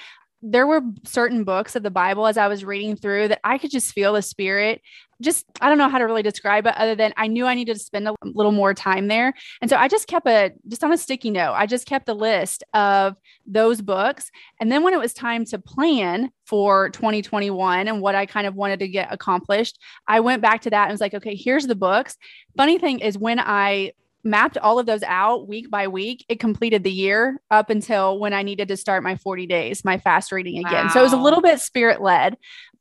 there 0.45 0.67
were 0.67 0.81
certain 1.05 1.45
books 1.45 1.77
of 1.77 1.83
the 1.83 1.89
Bible 1.89 2.27
as 2.27 2.37
I 2.37 2.49
was 2.49 2.65
reading 2.65 2.97
through 2.97 3.29
that 3.29 3.39
I 3.45 3.57
could 3.57 3.71
just 3.71 3.93
feel 3.93 4.11
the 4.11 4.21
spirit. 4.21 4.81
Just, 5.21 5.45
I 5.61 5.69
don't 5.69 5.77
know 5.77 5.87
how 5.87 5.99
to 5.99 6.03
really 6.03 6.21
describe 6.21 6.67
it 6.67 6.75
other 6.75 6.95
than 6.95 7.13
I 7.15 7.27
knew 7.27 7.45
I 7.45 7.53
needed 7.53 7.75
to 7.75 7.79
spend 7.79 8.09
a 8.09 8.15
little 8.25 8.51
more 8.51 8.73
time 8.73 9.07
there. 9.07 9.33
And 9.61 9.69
so 9.69 9.77
I 9.77 9.87
just 9.87 10.05
kept 10.07 10.27
a, 10.27 10.51
just 10.67 10.83
on 10.83 10.91
a 10.91 10.97
sticky 10.97 11.31
note, 11.31 11.53
I 11.53 11.65
just 11.65 11.87
kept 11.87 12.09
a 12.09 12.13
list 12.13 12.61
of 12.73 13.15
those 13.47 13.81
books. 13.81 14.31
And 14.59 14.69
then 14.69 14.83
when 14.83 14.93
it 14.93 14.99
was 14.99 15.13
time 15.13 15.45
to 15.45 15.59
plan 15.59 16.29
for 16.45 16.89
2021 16.89 17.87
and 17.87 18.01
what 18.01 18.15
I 18.15 18.25
kind 18.25 18.45
of 18.45 18.53
wanted 18.53 18.79
to 18.79 18.89
get 18.89 19.13
accomplished, 19.13 19.79
I 20.09 20.19
went 20.19 20.41
back 20.41 20.61
to 20.63 20.69
that 20.71 20.83
and 20.83 20.91
was 20.91 21.01
like, 21.01 21.13
okay, 21.13 21.35
here's 21.35 21.67
the 21.67 21.75
books. 21.75 22.17
Funny 22.57 22.77
thing 22.77 22.99
is, 22.99 23.17
when 23.17 23.39
I 23.39 23.93
mapped 24.23 24.57
all 24.57 24.79
of 24.79 24.85
those 24.85 25.03
out 25.03 25.47
week 25.47 25.69
by 25.69 25.87
week, 25.87 26.25
it 26.29 26.39
completed 26.39 26.83
the 26.83 26.91
year 26.91 27.41
up 27.51 27.69
until 27.69 28.19
when 28.19 28.33
I 28.33 28.43
needed 28.43 28.67
to 28.69 28.77
start 28.77 29.03
my 29.03 29.15
40 29.17 29.47
days, 29.47 29.83
my 29.83 29.97
fast 29.97 30.31
reading 30.31 30.59
again. 30.59 30.85
Wow. 30.85 30.91
So 30.93 30.99
it 31.01 31.03
was 31.03 31.13
a 31.13 31.17
little 31.17 31.41
bit 31.41 31.59
spirit 31.59 32.01
led. 32.01 32.37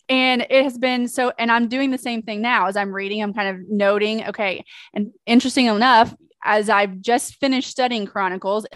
And 0.08 0.42
it 0.42 0.64
has 0.64 0.78
been 0.78 1.08
so, 1.08 1.32
and 1.38 1.50
I'm 1.50 1.68
doing 1.68 1.90
the 1.90 1.98
same 1.98 2.22
thing 2.22 2.42
now 2.42 2.66
as 2.66 2.76
I'm 2.76 2.92
reading, 2.92 3.22
I'm 3.22 3.32
kind 3.32 3.48
of 3.48 3.68
noting, 3.68 4.26
okay. 4.28 4.64
And 4.94 5.12
interesting 5.26 5.66
enough, 5.66 6.14
as 6.44 6.68
I've 6.68 7.00
just 7.00 7.36
finished 7.36 7.70
studying 7.70 8.06
Chronicles, 8.06 8.66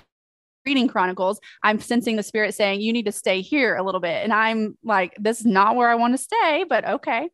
reading 0.65 0.89
Chronicles, 0.89 1.41
I'm 1.63 1.81
sensing 1.81 2.17
the 2.17 2.23
spirit 2.23 2.55
saying, 2.55 2.81
you 2.81 2.93
need 2.93 3.07
to 3.07 3.13
stay 3.13 3.41
here 3.41 3.77
a 3.77 3.83
little 3.83 4.01
bit. 4.01 4.23
And 4.23 4.33
I'm 4.33 4.79
like, 4.85 5.17
this 5.19 5.41
is 5.41 5.47
not 5.47 5.77
where 5.77 5.89
I 5.89 5.97
want 5.97 6.15
to 6.15 6.19
stay, 6.19 6.65
but 6.69 6.89
okay 6.89 7.29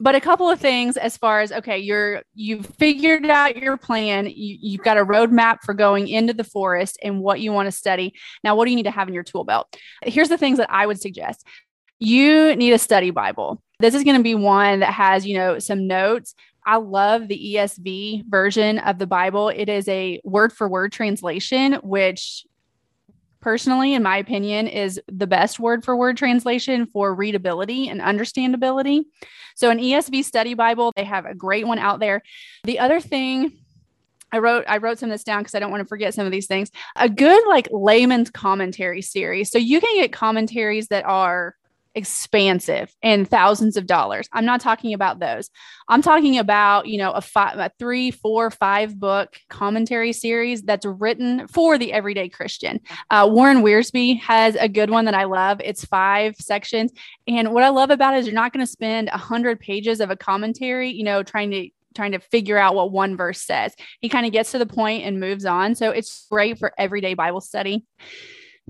but 0.00 0.14
a 0.14 0.20
couple 0.20 0.50
of 0.50 0.60
things 0.60 0.96
as 0.96 1.16
far 1.16 1.40
as 1.40 1.52
okay 1.52 1.78
you're 1.78 2.22
you've 2.34 2.66
figured 2.78 3.26
out 3.26 3.56
your 3.56 3.76
plan. 3.76 4.26
You, 4.26 4.58
you've 4.60 4.82
got 4.82 4.98
a 4.98 5.04
roadmap 5.04 5.58
for 5.62 5.74
going 5.74 6.08
into 6.08 6.32
the 6.32 6.44
forest 6.44 6.98
and 7.02 7.20
what 7.20 7.40
you 7.40 7.52
want 7.52 7.66
to 7.66 7.72
study. 7.72 8.14
Now 8.42 8.56
what 8.56 8.64
do 8.64 8.70
you 8.70 8.76
need 8.76 8.84
to 8.84 8.90
have 8.90 9.08
in 9.08 9.14
your 9.14 9.22
tool 9.22 9.44
belt? 9.44 9.76
Here's 10.02 10.28
the 10.28 10.38
things 10.38 10.58
that 10.58 10.70
i 10.70 10.86
would 10.86 11.00
suggest. 11.00 11.46
You 11.98 12.56
need 12.56 12.72
a 12.72 12.78
study 12.78 13.10
bible. 13.10 13.62
This 13.80 13.94
is 13.94 14.04
going 14.04 14.16
to 14.16 14.22
be 14.22 14.34
one 14.34 14.80
that 14.80 14.92
has 14.92 15.26
you 15.26 15.36
know 15.36 15.58
some 15.58 15.86
notes. 15.86 16.34
I 16.66 16.76
love 16.76 17.28
the 17.28 17.54
ESV 17.56 18.24
version 18.26 18.78
of 18.78 18.98
the 18.98 19.06
Bible. 19.06 19.50
It 19.50 19.68
is 19.68 19.86
a 19.86 20.18
word 20.24 20.50
for 20.50 20.66
word 20.66 20.92
translation, 20.92 21.74
which 21.82 22.46
personally, 23.44 23.92
in 23.92 24.02
my 24.02 24.16
opinion, 24.16 24.66
is 24.66 24.98
the 25.06 25.26
best 25.26 25.60
word 25.60 25.84
for 25.84 25.94
word 25.94 26.16
translation 26.16 26.86
for 26.86 27.14
readability 27.14 27.88
and 27.90 28.00
understandability. 28.00 29.04
So, 29.54 29.68
an 29.68 29.78
ESV 29.78 30.24
study 30.24 30.54
Bible, 30.54 30.92
they 30.96 31.04
have 31.04 31.26
a 31.26 31.34
great 31.34 31.66
one 31.66 31.78
out 31.78 32.00
there. 32.00 32.22
The 32.64 32.78
other 32.78 33.00
thing, 33.00 33.52
I 34.32 34.38
wrote 34.38 34.64
I 34.66 34.78
wrote 34.78 34.98
some 34.98 35.10
of 35.10 35.14
this 35.14 35.24
down 35.24 35.40
because 35.40 35.54
I 35.54 35.58
don't 35.58 35.70
want 35.70 35.82
to 35.82 35.88
forget 35.88 36.14
some 36.14 36.24
of 36.24 36.32
these 36.32 36.46
things. 36.46 36.70
A 36.96 37.08
good 37.08 37.46
like 37.46 37.68
layman's 37.70 38.30
commentary 38.30 39.02
series. 39.02 39.50
So 39.50 39.58
you 39.58 39.78
can 39.78 39.94
get 40.00 40.10
commentaries 40.10 40.88
that 40.88 41.04
are 41.04 41.54
expansive 41.94 42.94
and 43.02 43.28
thousands 43.28 43.76
of 43.76 43.86
dollars. 43.86 44.28
I'm 44.32 44.44
not 44.44 44.60
talking 44.60 44.94
about 44.94 45.20
those. 45.20 45.50
I'm 45.88 46.02
talking 46.02 46.38
about, 46.38 46.86
you 46.86 46.98
know, 46.98 47.12
a 47.12 47.20
five, 47.20 47.58
a 47.58 47.70
three, 47.78 48.10
four, 48.10 48.50
five 48.50 48.98
book 48.98 49.36
commentary 49.48 50.12
series 50.12 50.62
that's 50.62 50.86
written 50.86 51.46
for 51.48 51.78
the 51.78 51.92
everyday 51.92 52.28
Christian. 52.28 52.80
Uh, 53.10 53.28
Warren 53.30 53.62
Wiersbe 53.62 54.20
has 54.20 54.56
a 54.56 54.68
good 54.68 54.90
one 54.90 55.04
that 55.04 55.14
I 55.14 55.24
love. 55.24 55.60
It's 55.62 55.84
five 55.84 56.36
sections. 56.36 56.92
And 57.26 57.52
what 57.52 57.64
I 57.64 57.68
love 57.68 57.90
about 57.90 58.14
it 58.14 58.18
is 58.18 58.26
you're 58.26 58.34
not 58.34 58.52
going 58.52 58.64
to 58.64 58.70
spend 58.70 59.08
a 59.08 59.18
hundred 59.18 59.60
pages 59.60 60.00
of 60.00 60.10
a 60.10 60.16
commentary, 60.16 60.90
you 60.90 61.04
know, 61.04 61.22
trying 61.22 61.50
to 61.52 61.68
trying 61.94 62.12
to 62.12 62.18
figure 62.18 62.58
out 62.58 62.74
what 62.74 62.90
one 62.90 63.16
verse 63.16 63.40
says. 63.40 63.72
He 64.00 64.08
kind 64.08 64.26
of 64.26 64.32
gets 64.32 64.50
to 64.50 64.58
the 64.58 64.66
point 64.66 65.04
and 65.04 65.20
moves 65.20 65.44
on. 65.44 65.76
So 65.76 65.90
it's 65.90 66.26
great 66.28 66.58
for 66.58 66.72
everyday 66.76 67.14
Bible 67.14 67.40
study. 67.40 67.84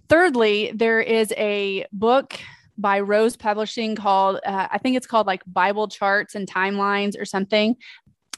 Thirdly, 0.08 0.72
there 0.74 1.00
is 1.00 1.32
a 1.36 1.86
book 1.90 2.38
by 2.76 3.00
Rose 3.00 3.36
Publishing 3.36 3.94
called, 3.96 4.40
uh, 4.44 4.68
I 4.70 4.78
think 4.78 4.96
it's 4.96 5.06
called 5.06 5.26
like 5.26 5.42
Bible 5.46 5.88
Charts 5.88 6.34
and 6.34 6.48
Timelines 6.48 7.18
or 7.18 7.24
something. 7.24 7.76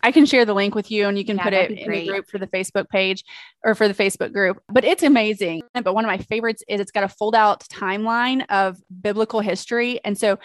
I 0.03 0.13
can 0.13 0.27
share 0.27 0.45
the 0.45 0.55
link 0.55 0.75
with 0.75 0.91
you 0.91 1.09
and 1.09 1.19
you 1.19 1.25
can 1.25 1.37
Yeah, 1.37 1.43
put 1.43 1.53
it 1.53 1.71
in 1.71 1.91
the 1.91 2.07
group 2.07 2.29
for 2.31 2.39
the 2.39 2.47
Facebook 2.47 2.89
page 2.89 3.25
or 3.65 3.75
for 3.75 3.89
the 3.89 3.95
Facebook 3.95 4.33
group. 4.33 4.63
But 4.69 4.85
it's 4.85 5.03
amazing. 5.03 5.63
But 5.75 5.95
one 5.95 6.05
of 6.05 6.09
my 6.09 6.19
favorites 6.19 6.63
is 6.69 6.81
it's 6.81 6.93
got 6.93 7.03
a 7.03 7.09
fold 7.09 7.35
out 7.35 7.65
timeline 7.69 8.45
of 8.49 8.79
biblical 9.01 9.41
history. 9.41 9.99
And 10.05 10.17
so 10.17 10.39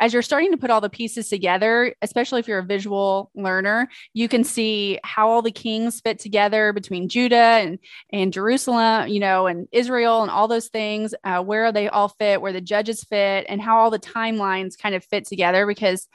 as 0.00 0.12
you're 0.12 0.22
starting 0.22 0.50
to 0.50 0.56
put 0.56 0.70
all 0.70 0.80
the 0.80 0.90
pieces 0.90 1.28
together, 1.28 1.94
especially 2.02 2.40
if 2.40 2.48
you're 2.48 2.58
a 2.58 2.64
visual 2.64 3.30
learner, 3.34 3.88
you 4.12 4.28
can 4.28 4.44
see 4.44 4.98
how 5.04 5.28
all 5.28 5.42
the 5.42 5.52
kings 5.52 6.00
fit 6.00 6.18
together 6.18 6.72
between 6.72 7.08
Judah 7.08 7.36
and, 7.36 7.78
and 8.12 8.32
Jerusalem, 8.32 9.08
you 9.08 9.20
know, 9.20 9.46
and 9.46 9.68
Israel 9.72 10.22
and 10.22 10.30
all 10.30 10.48
those 10.48 10.68
things, 10.68 11.14
uh, 11.24 11.42
where 11.42 11.70
they 11.72 11.88
all 11.88 12.08
fit, 12.08 12.40
where 12.40 12.52
the 12.52 12.60
judges 12.60 13.04
fit, 13.04 13.46
and 13.48 13.60
how 13.60 13.78
all 13.78 13.90
the 13.90 13.98
timelines 13.98 14.78
kind 14.78 14.94
of 14.94 15.04
fit 15.04 15.26
together. 15.26 15.66
Because 15.66 16.08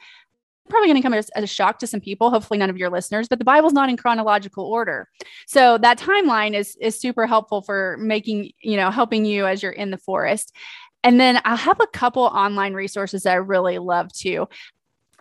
probably 0.68 0.88
going 0.88 0.96
to 0.96 1.02
come 1.02 1.14
as, 1.14 1.28
as 1.30 1.44
a 1.44 1.48
shock 1.48 1.78
to 1.80 1.86
some 1.86 2.00
people 2.00 2.30
hopefully 2.30 2.56
none 2.56 2.70
of 2.70 2.78
your 2.78 2.90
listeners 2.90 3.28
but 3.28 3.38
the 3.38 3.44
bible's 3.44 3.72
not 3.72 3.88
in 3.88 3.96
chronological 3.96 4.64
order 4.64 5.08
so 5.46 5.76
that 5.76 5.98
timeline 5.98 6.54
is 6.54 6.76
is 6.80 6.98
super 6.98 7.26
helpful 7.26 7.60
for 7.60 7.96
making 8.00 8.52
you 8.62 8.76
know 8.76 8.90
helping 8.90 9.24
you 9.24 9.46
as 9.46 9.62
you're 9.62 9.72
in 9.72 9.90
the 9.90 9.98
forest 9.98 10.54
and 11.02 11.20
then 11.20 11.40
i 11.44 11.56
have 11.56 11.80
a 11.80 11.86
couple 11.86 12.24
online 12.24 12.74
resources 12.74 13.22
that 13.22 13.32
i 13.32 13.36
really 13.36 13.78
love 13.78 14.12
too. 14.12 14.48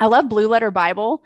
I 0.01 0.05
love 0.05 0.29
blue 0.29 0.47
letter 0.47 0.71
bible 0.71 1.23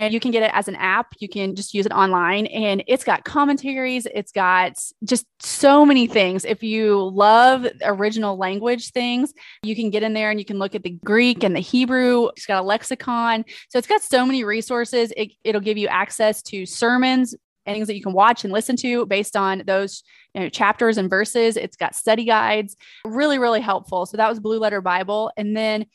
and 0.00 0.12
you 0.12 0.18
can 0.18 0.32
get 0.32 0.42
it 0.42 0.50
as 0.52 0.66
an 0.66 0.74
app. 0.76 1.14
You 1.20 1.28
can 1.28 1.54
just 1.54 1.72
use 1.72 1.86
it 1.86 1.92
online 1.92 2.46
and 2.46 2.82
it's 2.88 3.04
got 3.04 3.24
commentaries 3.24 4.06
it's 4.12 4.32
got 4.32 4.72
just 5.04 5.26
so 5.40 5.86
many 5.86 6.06
things. 6.06 6.44
If 6.44 6.62
you 6.62 7.10
love 7.10 7.66
original 7.82 8.36
language 8.36 8.90
things 8.90 9.32
you 9.62 9.76
can 9.76 9.90
get 9.90 10.02
in 10.02 10.12
there 10.12 10.30
and 10.30 10.38
you 10.38 10.44
can 10.44 10.58
look 10.58 10.74
at 10.74 10.82
the 10.82 10.98
greek 11.04 11.44
and 11.44 11.54
the 11.54 11.60
hebrew. 11.60 12.28
It's 12.36 12.46
got 12.46 12.62
a 12.62 12.66
lexicon. 12.66 13.44
So 13.68 13.78
it's 13.78 13.86
got 13.86 14.02
so 14.02 14.26
many 14.26 14.42
resources. 14.42 15.12
It, 15.16 15.32
it'll 15.44 15.60
give 15.60 15.78
you 15.78 15.88
access 15.88 16.42
to 16.44 16.66
sermons 16.66 17.34
things 17.64 17.86
that 17.86 17.94
you 17.94 18.02
can 18.02 18.12
watch 18.12 18.44
and 18.44 18.52
listen 18.52 18.76
to 18.76 19.06
based 19.06 19.36
on 19.36 19.62
those 19.66 20.02
you 20.34 20.42
know, 20.42 20.48
chapters 20.48 20.98
and 20.98 21.08
verses. 21.08 21.56
It's 21.56 21.76
got 21.76 21.94
study 21.94 22.24
guides. 22.24 22.76
Really 23.04 23.38
really 23.38 23.60
helpful. 23.60 24.06
So 24.06 24.16
that 24.16 24.28
was 24.28 24.40
blue 24.40 24.58
letter 24.58 24.80
bible. 24.80 25.30
And 25.36 25.56
then 25.56 25.86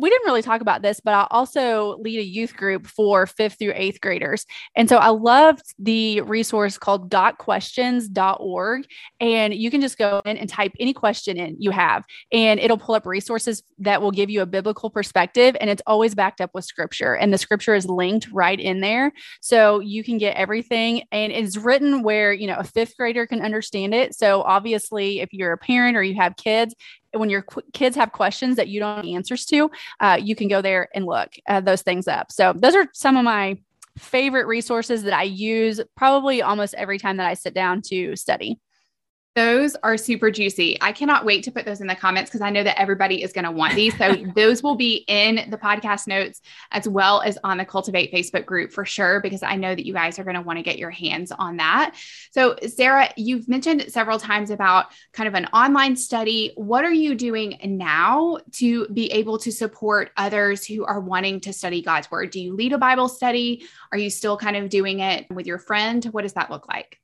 we 0.00 0.10
didn't 0.10 0.26
really 0.26 0.42
talk 0.42 0.60
about 0.60 0.82
this, 0.82 1.00
but 1.00 1.14
I 1.14 1.26
also 1.30 1.98
lead 1.98 2.18
a 2.18 2.24
youth 2.24 2.56
group 2.56 2.86
for 2.86 3.26
fifth 3.26 3.58
through 3.58 3.72
eighth 3.74 4.00
graders. 4.00 4.46
And 4.74 4.88
so 4.88 4.96
I 4.96 5.08
loved 5.08 5.74
the 5.78 6.22
resource 6.22 6.78
called 6.78 7.10
gotquestions.org. 7.10 8.86
And 9.20 9.54
you 9.54 9.70
can 9.70 9.80
just 9.80 9.98
go 9.98 10.22
in 10.24 10.36
and 10.36 10.48
type 10.48 10.72
any 10.80 10.92
question 10.92 11.36
in 11.36 11.56
you 11.58 11.70
have, 11.70 12.04
and 12.32 12.58
it'll 12.60 12.78
pull 12.78 12.94
up 12.94 13.06
resources 13.06 13.62
that 13.78 14.00
will 14.00 14.10
give 14.10 14.30
you 14.30 14.42
a 14.42 14.46
biblical 14.46 14.90
perspective. 14.90 15.56
And 15.60 15.68
it's 15.68 15.82
always 15.86 16.14
backed 16.14 16.40
up 16.40 16.50
with 16.54 16.64
scripture. 16.64 17.14
And 17.14 17.32
the 17.32 17.38
scripture 17.38 17.74
is 17.74 17.86
linked 17.86 18.28
right 18.32 18.58
in 18.58 18.80
there. 18.80 19.12
So 19.40 19.80
you 19.80 20.02
can 20.02 20.18
get 20.18 20.36
everything. 20.36 21.02
And 21.12 21.32
it's 21.32 21.56
written 21.56 22.02
where, 22.02 22.32
you 22.32 22.46
know, 22.46 22.56
a 22.56 22.64
fifth 22.64 22.96
grader 22.96 23.26
can 23.26 23.42
understand 23.42 23.94
it. 23.94 24.14
So 24.14 24.42
obviously, 24.42 25.20
if 25.20 25.32
you're 25.32 25.52
a 25.52 25.58
parent 25.58 25.96
or 25.96 26.02
you 26.02 26.14
have 26.16 26.36
kids, 26.36 26.74
when 27.12 27.30
your 27.30 27.42
qu- 27.42 27.62
kids 27.72 27.96
have 27.96 28.12
questions 28.12 28.56
that 28.56 28.68
you 28.68 28.80
don't 28.80 29.06
answers 29.06 29.44
to, 29.46 29.70
uh, 30.00 30.18
you 30.20 30.34
can 30.34 30.48
go 30.48 30.62
there 30.62 30.88
and 30.94 31.06
look 31.06 31.32
uh, 31.48 31.60
those 31.60 31.82
things 31.82 32.08
up. 32.08 32.30
So 32.32 32.52
those 32.54 32.74
are 32.74 32.86
some 32.92 33.16
of 33.16 33.24
my 33.24 33.58
favorite 33.98 34.46
resources 34.46 35.02
that 35.02 35.12
I 35.12 35.24
use 35.24 35.80
probably 35.96 36.42
almost 36.42 36.74
every 36.74 36.98
time 36.98 37.16
that 37.18 37.26
I 37.26 37.34
sit 37.34 37.54
down 37.54 37.82
to 37.82 38.16
study. 38.16 38.58
Those 39.36 39.76
are 39.84 39.96
super 39.96 40.32
juicy. 40.32 40.76
I 40.80 40.90
cannot 40.90 41.24
wait 41.24 41.44
to 41.44 41.52
put 41.52 41.64
those 41.64 41.80
in 41.80 41.86
the 41.86 41.94
comments 41.94 42.30
because 42.30 42.40
I 42.40 42.50
know 42.50 42.64
that 42.64 42.80
everybody 42.80 43.22
is 43.22 43.32
going 43.32 43.44
to 43.44 43.52
want 43.52 43.76
these. 43.76 43.96
So 43.96 44.16
those 44.34 44.60
will 44.60 44.74
be 44.74 45.04
in 45.06 45.48
the 45.50 45.56
podcast 45.56 46.08
notes 46.08 46.40
as 46.72 46.88
well 46.88 47.20
as 47.20 47.38
on 47.44 47.58
the 47.58 47.64
Cultivate 47.64 48.12
Facebook 48.12 48.44
group 48.44 48.72
for 48.72 48.84
sure, 48.84 49.20
because 49.20 49.44
I 49.44 49.54
know 49.54 49.72
that 49.72 49.86
you 49.86 49.94
guys 49.94 50.18
are 50.18 50.24
going 50.24 50.34
to 50.34 50.42
want 50.42 50.58
to 50.58 50.64
get 50.64 50.78
your 50.78 50.90
hands 50.90 51.30
on 51.30 51.58
that. 51.58 51.94
So, 52.32 52.56
Sarah, 52.66 53.12
you've 53.16 53.48
mentioned 53.48 53.84
several 53.88 54.18
times 54.18 54.50
about 54.50 54.86
kind 55.12 55.28
of 55.28 55.34
an 55.34 55.46
online 55.46 55.94
study. 55.94 56.52
What 56.56 56.84
are 56.84 56.92
you 56.92 57.14
doing 57.14 57.56
now 57.62 58.38
to 58.54 58.88
be 58.88 59.12
able 59.12 59.38
to 59.38 59.52
support 59.52 60.10
others 60.16 60.66
who 60.66 60.84
are 60.84 61.00
wanting 61.00 61.40
to 61.42 61.52
study 61.52 61.82
God's 61.82 62.10
word? 62.10 62.30
Do 62.30 62.40
you 62.40 62.54
lead 62.54 62.72
a 62.72 62.78
Bible 62.78 63.08
study? 63.08 63.64
Are 63.92 63.98
you 63.98 64.10
still 64.10 64.36
kind 64.36 64.56
of 64.56 64.68
doing 64.68 65.00
it 65.00 65.30
with 65.30 65.46
your 65.46 65.58
friend? 65.58 66.04
What 66.06 66.22
does 66.22 66.32
that 66.32 66.50
look 66.50 66.66
like? 66.66 66.99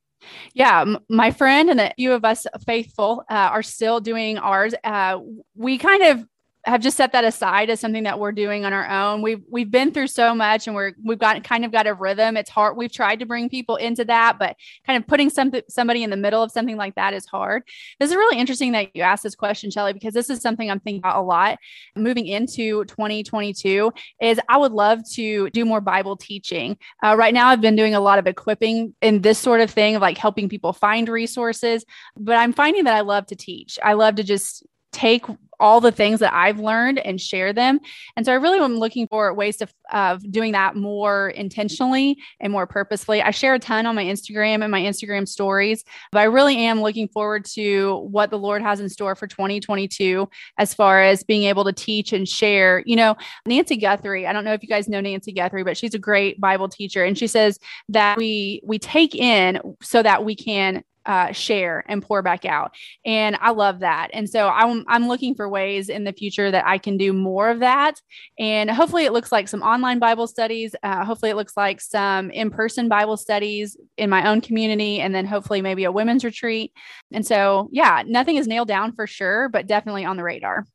Yeah, 0.53 0.81
m- 0.81 0.99
my 1.09 1.31
friend 1.31 1.69
and 1.69 1.79
a 1.79 1.93
few 1.95 2.13
of 2.13 2.25
us 2.25 2.45
faithful 2.65 3.23
uh, 3.29 3.33
are 3.33 3.63
still 3.63 3.99
doing 3.99 4.37
ours. 4.37 4.73
Uh, 4.83 5.19
we 5.55 5.77
kind 5.77 6.03
of 6.03 6.25
have 6.67 6.81
just 6.81 6.97
set 6.97 7.13
that 7.13 7.23
aside 7.23 7.69
as 7.69 7.79
something 7.79 8.03
that 8.03 8.19
we're 8.19 8.33
doing 8.33 8.65
on 8.65 8.73
our 8.73 8.87
own. 8.87 9.21
We've 9.21 9.41
we've 9.49 9.71
been 9.71 9.93
through 9.93 10.07
so 10.07 10.35
much, 10.35 10.67
and 10.67 10.75
we're 10.75 10.91
we've 11.03 11.17
got 11.17 11.41
kind 11.43 11.63
of 11.63 11.71
got 11.71 11.87
a 11.87 11.93
rhythm. 11.93 12.35
It's 12.35 12.49
hard. 12.49 12.75
We've 12.75 12.91
tried 12.91 13.19
to 13.19 13.25
bring 13.25 13.47
people 13.47 13.77
into 13.77 14.03
that, 14.05 14.37
but 14.37 14.57
kind 14.85 15.01
of 15.01 15.07
putting 15.07 15.29
something 15.29 15.61
somebody 15.69 16.03
in 16.03 16.09
the 16.09 16.17
middle 16.17 16.43
of 16.43 16.51
something 16.51 16.75
like 16.75 16.95
that 16.95 17.13
is 17.13 17.25
hard. 17.25 17.63
This 17.99 18.09
is 18.09 18.15
really 18.17 18.37
interesting 18.37 18.73
that 18.73 18.93
you 18.95 19.01
asked 19.01 19.23
this 19.23 19.35
question, 19.35 19.71
Shelly, 19.71 19.93
because 19.93 20.13
this 20.13 20.29
is 20.29 20.41
something 20.41 20.69
I'm 20.69 20.81
thinking 20.81 20.99
about 20.99 21.17
a 21.17 21.21
lot 21.21 21.57
moving 21.95 22.27
into 22.27 22.83
2022. 22.85 23.91
Is 24.21 24.39
I 24.49 24.57
would 24.57 24.73
love 24.73 24.99
to 25.13 25.49
do 25.51 25.63
more 25.63 25.79
Bible 25.79 26.17
teaching. 26.17 26.77
Uh, 27.01 27.15
right 27.17 27.33
now, 27.33 27.47
I've 27.47 27.61
been 27.61 27.77
doing 27.77 27.95
a 27.95 28.01
lot 28.01 28.19
of 28.19 28.27
equipping 28.27 28.93
in 29.01 29.21
this 29.21 29.39
sort 29.39 29.61
of 29.61 29.71
thing 29.71 29.95
of 29.95 30.01
like 30.01 30.17
helping 30.17 30.49
people 30.49 30.73
find 30.73 31.07
resources, 31.07 31.85
but 32.17 32.35
I'm 32.35 32.51
finding 32.51 32.83
that 32.83 32.95
I 32.95 33.01
love 33.01 33.25
to 33.27 33.37
teach. 33.37 33.79
I 33.81 33.93
love 33.93 34.15
to 34.15 34.23
just 34.23 34.65
take 34.97 35.25
all 35.59 35.81
the 35.81 35.91
things 35.91 36.19
that 36.19 36.33
I've 36.33 36.59
learned 36.59 36.99
and 36.99 37.19
share 37.19 37.51
them. 37.51 37.79
And 38.15 38.25
so 38.25 38.31
I 38.31 38.35
really 38.35 38.59
am 38.59 38.75
looking 38.75 39.07
for 39.07 39.33
ways 39.33 39.61
of 39.91 40.31
doing 40.31 40.51
that 40.51 40.75
more 40.75 41.29
intentionally 41.29 42.17
and 42.39 42.51
more 42.51 42.67
purposefully. 42.67 43.21
I 43.21 43.31
share 43.31 43.55
a 43.55 43.59
ton 43.59 43.85
on 43.85 43.95
my 43.95 44.03
Instagram 44.03 44.61
and 44.61 44.71
my 44.71 44.81
Instagram 44.81 45.27
stories, 45.27 45.83
but 46.11 46.19
I 46.19 46.25
really 46.25 46.57
am 46.57 46.81
looking 46.81 47.07
forward 47.07 47.45
to 47.55 48.07
what 48.09 48.29
the 48.29 48.37
Lord 48.37 48.61
has 48.61 48.79
in 48.79 48.89
store 48.89 49.15
for 49.15 49.27
2022 49.27 50.29
as 50.57 50.73
far 50.73 51.01
as 51.01 51.23
being 51.23 51.43
able 51.43 51.63
to 51.63 51.73
teach 51.73 52.13
and 52.13 52.27
share. 52.27 52.83
You 52.85 52.95
know, 52.95 53.15
Nancy 53.45 53.77
Guthrie, 53.77 54.27
I 54.27 54.33
don't 54.33 54.43
know 54.43 54.53
if 54.53 54.61
you 54.61 54.69
guys 54.69 54.87
know 54.87 55.01
Nancy 55.01 55.31
Guthrie, 55.31 55.63
but 55.63 55.77
she's 55.77 55.93
a 55.93 55.99
great 55.99 56.39
Bible 56.39 56.69
teacher 56.69 57.03
and 57.03 57.17
she 57.17 57.27
says 57.27 57.59
that 57.89 58.17
we 58.17 58.61
we 58.63 58.77
take 58.77 59.15
in 59.15 59.59
so 59.81 60.03
that 60.03 60.23
we 60.23 60.35
can 60.35 60.83
uh, 61.07 61.31
share 61.31 61.83
and 61.87 62.03
pour 62.03 62.21
back 62.21 62.45
out. 62.45 62.75
And 63.05 63.37
I 63.41 63.51
love 63.51 63.79
that. 63.79 64.09
And 64.13 64.29
so 64.29 64.49
I'm, 64.49 64.83
I'm 64.87 65.07
looking 65.07 65.33
for 65.33 65.49
ways 65.49 65.89
in 65.89 66.03
the 66.03 66.13
future 66.13 66.51
that 66.51 66.67
I 66.67 66.77
can 66.77 66.97
do 66.97 67.13
more 67.13 67.49
of 67.49 67.61
that. 67.61 67.99
And 68.37 68.69
hopefully 68.69 69.05
it 69.05 69.13
looks 69.13 69.31
like 69.31 69.47
some 69.47 69.63
online 69.63 69.99
Bible 69.99 70.27
studies. 70.27 70.75
Uh, 70.83 71.05
hopefully 71.05 71.31
it 71.31 71.35
looks 71.35 71.55
like 71.57 71.81
some 71.81 72.29
in 72.31 72.51
person 72.51 72.89
Bible 72.89 73.17
studies 73.17 73.77
in 73.97 74.09
my 74.09 74.27
own 74.27 74.41
community. 74.41 74.99
And 74.99 75.15
then 75.15 75.25
hopefully 75.25 75.61
maybe 75.61 75.85
a 75.85 75.91
women's 75.91 76.25
retreat. 76.25 76.73
And 77.11 77.25
so, 77.25 77.69
yeah, 77.71 78.03
nothing 78.05 78.35
is 78.35 78.47
nailed 78.47 78.67
down 78.67 78.93
for 78.93 79.07
sure, 79.07 79.49
but 79.49 79.65
definitely 79.65 80.05
on 80.05 80.17
the 80.17 80.23
radar. 80.23 80.67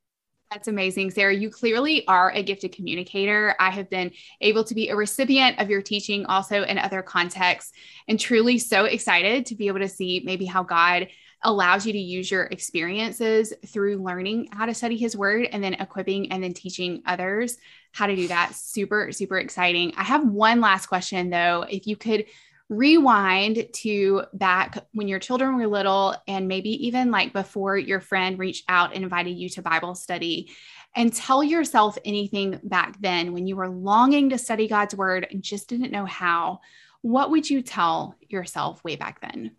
That's 0.52 0.68
amazing, 0.68 1.12
Sarah. 1.12 1.34
You 1.34 1.48
clearly 1.48 2.06
are 2.06 2.30
a 2.30 2.42
gifted 2.42 2.72
communicator. 2.72 3.56
I 3.58 3.70
have 3.70 3.88
been 3.88 4.10
able 4.42 4.64
to 4.64 4.74
be 4.74 4.90
a 4.90 4.96
recipient 4.96 5.58
of 5.58 5.70
your 5.70 5.80
teaching 5.80 6.26
also 6.26 6.62
in 6.64 6.76
other 6.76 7.00
contexts 7.00 7.72
and 8.06 8.20
truly 8.20 8.58
so 8.58 8.84
excited 8.84 9.46
to 9.46 9.54
be 9.54 9.68
able 9.68 9.78
to 9.78 9.88
see 9.88 10.20
maybe 10.26 10.44
how 10.44 10.62
God 10.62 11.08
allows 11.42 11.86
you 11.86 11.94
to 11.94 11.98
use 11.98 12.30
your 12.30 12.44
experiences 12.44 13.54
through 13.66 14.02
learning 14.02 14.48
how 14.52 14.66
to 14.66 14.74
study 14.74 14.98
his 14.98 15.16
word 15.16 15.48
and 15.50 15.64
then 15.64 15.72
equipping 15.72 16.30
and 16.30 16.44
then 16.44 16.52
teaching 16.52 17.02
others 17.06 17.56
how 17.92 18.06
to 18.06 18.14
do 18.14 18.28
that. 18.28 18.54
Super, 18.54 19.10
super 19.10 19.38
exciting. 19.38 19.94
I 19.96 20.02
have 20.02 20.22
one 20.28 20.60
last 20.60 20.86
question 20.86 21.30
though. 21.30 21.62
If 21.62 21.86
you 21.86 21.96
could 21.96 22.26
rewind 22.72 23.68
to 23.72 24.22
back 24.32 24.86
when 24.92 25.06
your 25.06 25.18
children 25.18 25.56
were 25.56 25.66
little 25.66 26.16
and 26.26 26.48
maybe 26.48 26.86
even 26.86 27.10
like 27.10 27.32
before 27.32 27.76
your 27.76 28.00
friend 28.00 28.38
reached 28.38 28.64
out 28.66 28.94
and 28.94 29.04
invited 29.04 29.32
you 29.32 29.48
to 29.50 29.60
Bible 29.60 29.94
study 29.94 30.50
and 30.96 31.12
tell 31.12 31.44
yourself 31.44 31.98
anything 32.04 32.58
back 32.62 33.00
then 33.00 33.34
when 33.34 33.46
you 33.46 33.56
were 33.56 33.68
longing 33.68 34.30
to 34.30 34.38
study 34.38 34.68
God's 34.68 34.94
word 34.94 35.26
and 35.30 35.42
just 35.42 35.68
didn't 35.68 35.92
know 35.92 36.06
how, 36.06 36.60
what 37.02 37.30
would 37.30 37.48
you 37.48 37.60
tell 37.60 38.16
yourself 38.28 38.82
way 38.82 38.96
back 38.96 39.20
then? 39.20 39.52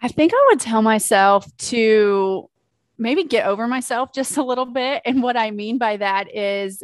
I 0.00 0.08
think 0.08 0.32
I 0.34 0.46
would 0.50 0.60
tell 0.60 0.82
myself 0.82 1.46
to 1.56 2.48
maybe 2.96 3.24
get 3.24 3.46
over 3.46 3.66
myself 3.66 4.12
just 4.12 4.36
a 4.36 4.42
little 4.42 4.66
bit. 4.66 5.02
And 5.04 5.22
what 5.22 5.36
I 5.36 5.50
mean 5.50 5.78
by 5.78 5.98
that 5.98 6.34
is, 6.34 6.82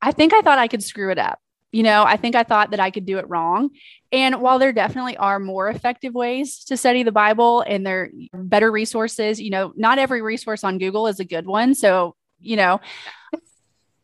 I 0.00 0.12
think 0.12 0.34
I 0.34 0.40
thought 0.40 0.58
I 0.58 0.68
could 0.68 0.82
screw 0.82 1.10
it 1.10 1.18
up. 1.18 1.41
You 1.72 1.82
know, 1.82 2.04
I 2.04 2.16
think 2.16 2.36
I 2.36 2.42
thought 2.42 2.70
that 2.70 2.80
I 2.80 2.90
could 2.90 3.06
do 3.06 3.18
it 3.18 3.28
wrong. 3.28 3.70
And 4.12 4.42
while 4.42 4.58
there 4.58 4.72
definitely 4.72 5.16
are 5.16 5.38
more 5.40 5.68
effective 5.68 6.14
ways 6.14 6.64
to 6.66 6.76
study 6.76 7.02
the 7.02 7.12
Bible 7.12 7.62
and 7.62 7.86
there 7.86 8.10
are 8.34 8.42
better 8.42 8.70
resources, 8.70 9.40
you 9.40 9.50
know, 9.50 9.72
not 9.74 9.98
every 9.98 10.20
resource 10.20 10.64
on 10.64 10.78
Google 10.78 11.06
is 11.06 11.18
a 11.18 11.24
good 11.24 11.46
one. 11.46 11.74
So, 11.74 12.14
you 12.40 12.56
know, 12.56 12.80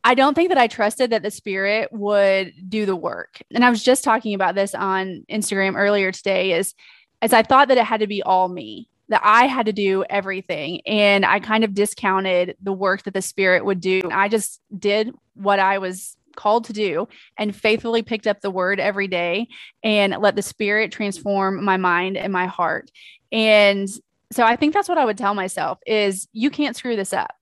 I 0.02 0.14
don't 0.14 0.34
think 0.34 0.48
that 0.48 0.58
I 0.58 0.66
trusted 0.66 1.10
that 1.10 1.22
the 1.22 1.30
spirit 1.30 1.92
would 1.92 2.54
do 2.70 2.86
the 2.86 2.96
work. 2.96 3.42
And 3.52 3.62
I 3.62 3.68
was 3.68 3.82
just 3.82 4.04
talking 4.04 4.32
about 4.32 4.54
this 4.54 4.74
on 4.74 5.26
Instagram 5.30 5.76
earlier 5.76 6.10
today 6.10 6.52
is 6.52 6.74
as 7.20 7.32
I 7.32 7.42
thought 7.42 7.68
that 7.68 7.78
it 7.78 7.84
had 7.84 8.00
to 8.00 8.06
be 8.06 8.22
all 8.22 8.48
me, 8.48 8.88
that 9.08 9.20
I 9.24 9.46
had 9.46 9.66
to 9.66 9.72
do 9.72 10.04
everything. 10.08 10.80
And 10.86 11.26
I 11.26 11.40
kind 11.40 11.64
of 11.64 11.74
discounted 11.74 12.56
the 12.62 12.72
work 12.72 13.02
that 13.02 13.14
the 13.14 13.22
spirit 13.22 13.64
would 13.64 13.80
do. 13.80 14.02
I 14.10 14.28
just 14.28 14.60
did 14.76 15.14
what 15.34 15.58
I 15.58 15.78
was 15.78 16.16
called 16.38 16.64
to 16.66 16.72
do 16.72 17.08
and 17.36 17.54
faithfully 17.54 18.02
picked 18.02 18.26
up 18.26 18.40
the 18.40 18.50
word 18.50 18.80
every 18.80 19.08
day 19.08 19.48
and 19.82 20.16
let 20.20 20.36
the 20.36 20.42
spirit 20.42 20.92
transform 20.92 21.62
my 21.64 21.76
mind 21.76 22.16
and 22.16 22.32
my 22.32 22.46
heart. 22.46 22.90
And 23.32 23.88
so 24.32 24.44
I 24.44 24.56
think 24.56 24.72
that's 24.72 24.88
what 24.88 24.98
I 24.98 25.04
would 25.04 25.18
tell 25.18 25.34
myself 25.34 25.78
is 25.86 26.28
you 26.32 26.50
can't 26.50 26.76
screw 26.76 26.96
this 26.96 27.12
up. 27.12 27.34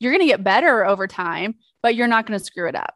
You're 0.00 0.12
going 0.12 0.26
to 0.26 0.32
get 0.32 0.42
better 0.42 0.84
over 0.84 1.06
time, 1.06 1.54
but 1.82 1.94
you're 1.94 2.08
not 2.08 2.26
going 2.26 2.38
to 2.38 2.44
screw 2.44 2.68
it 2.68 2.74
up. 2.74 2.94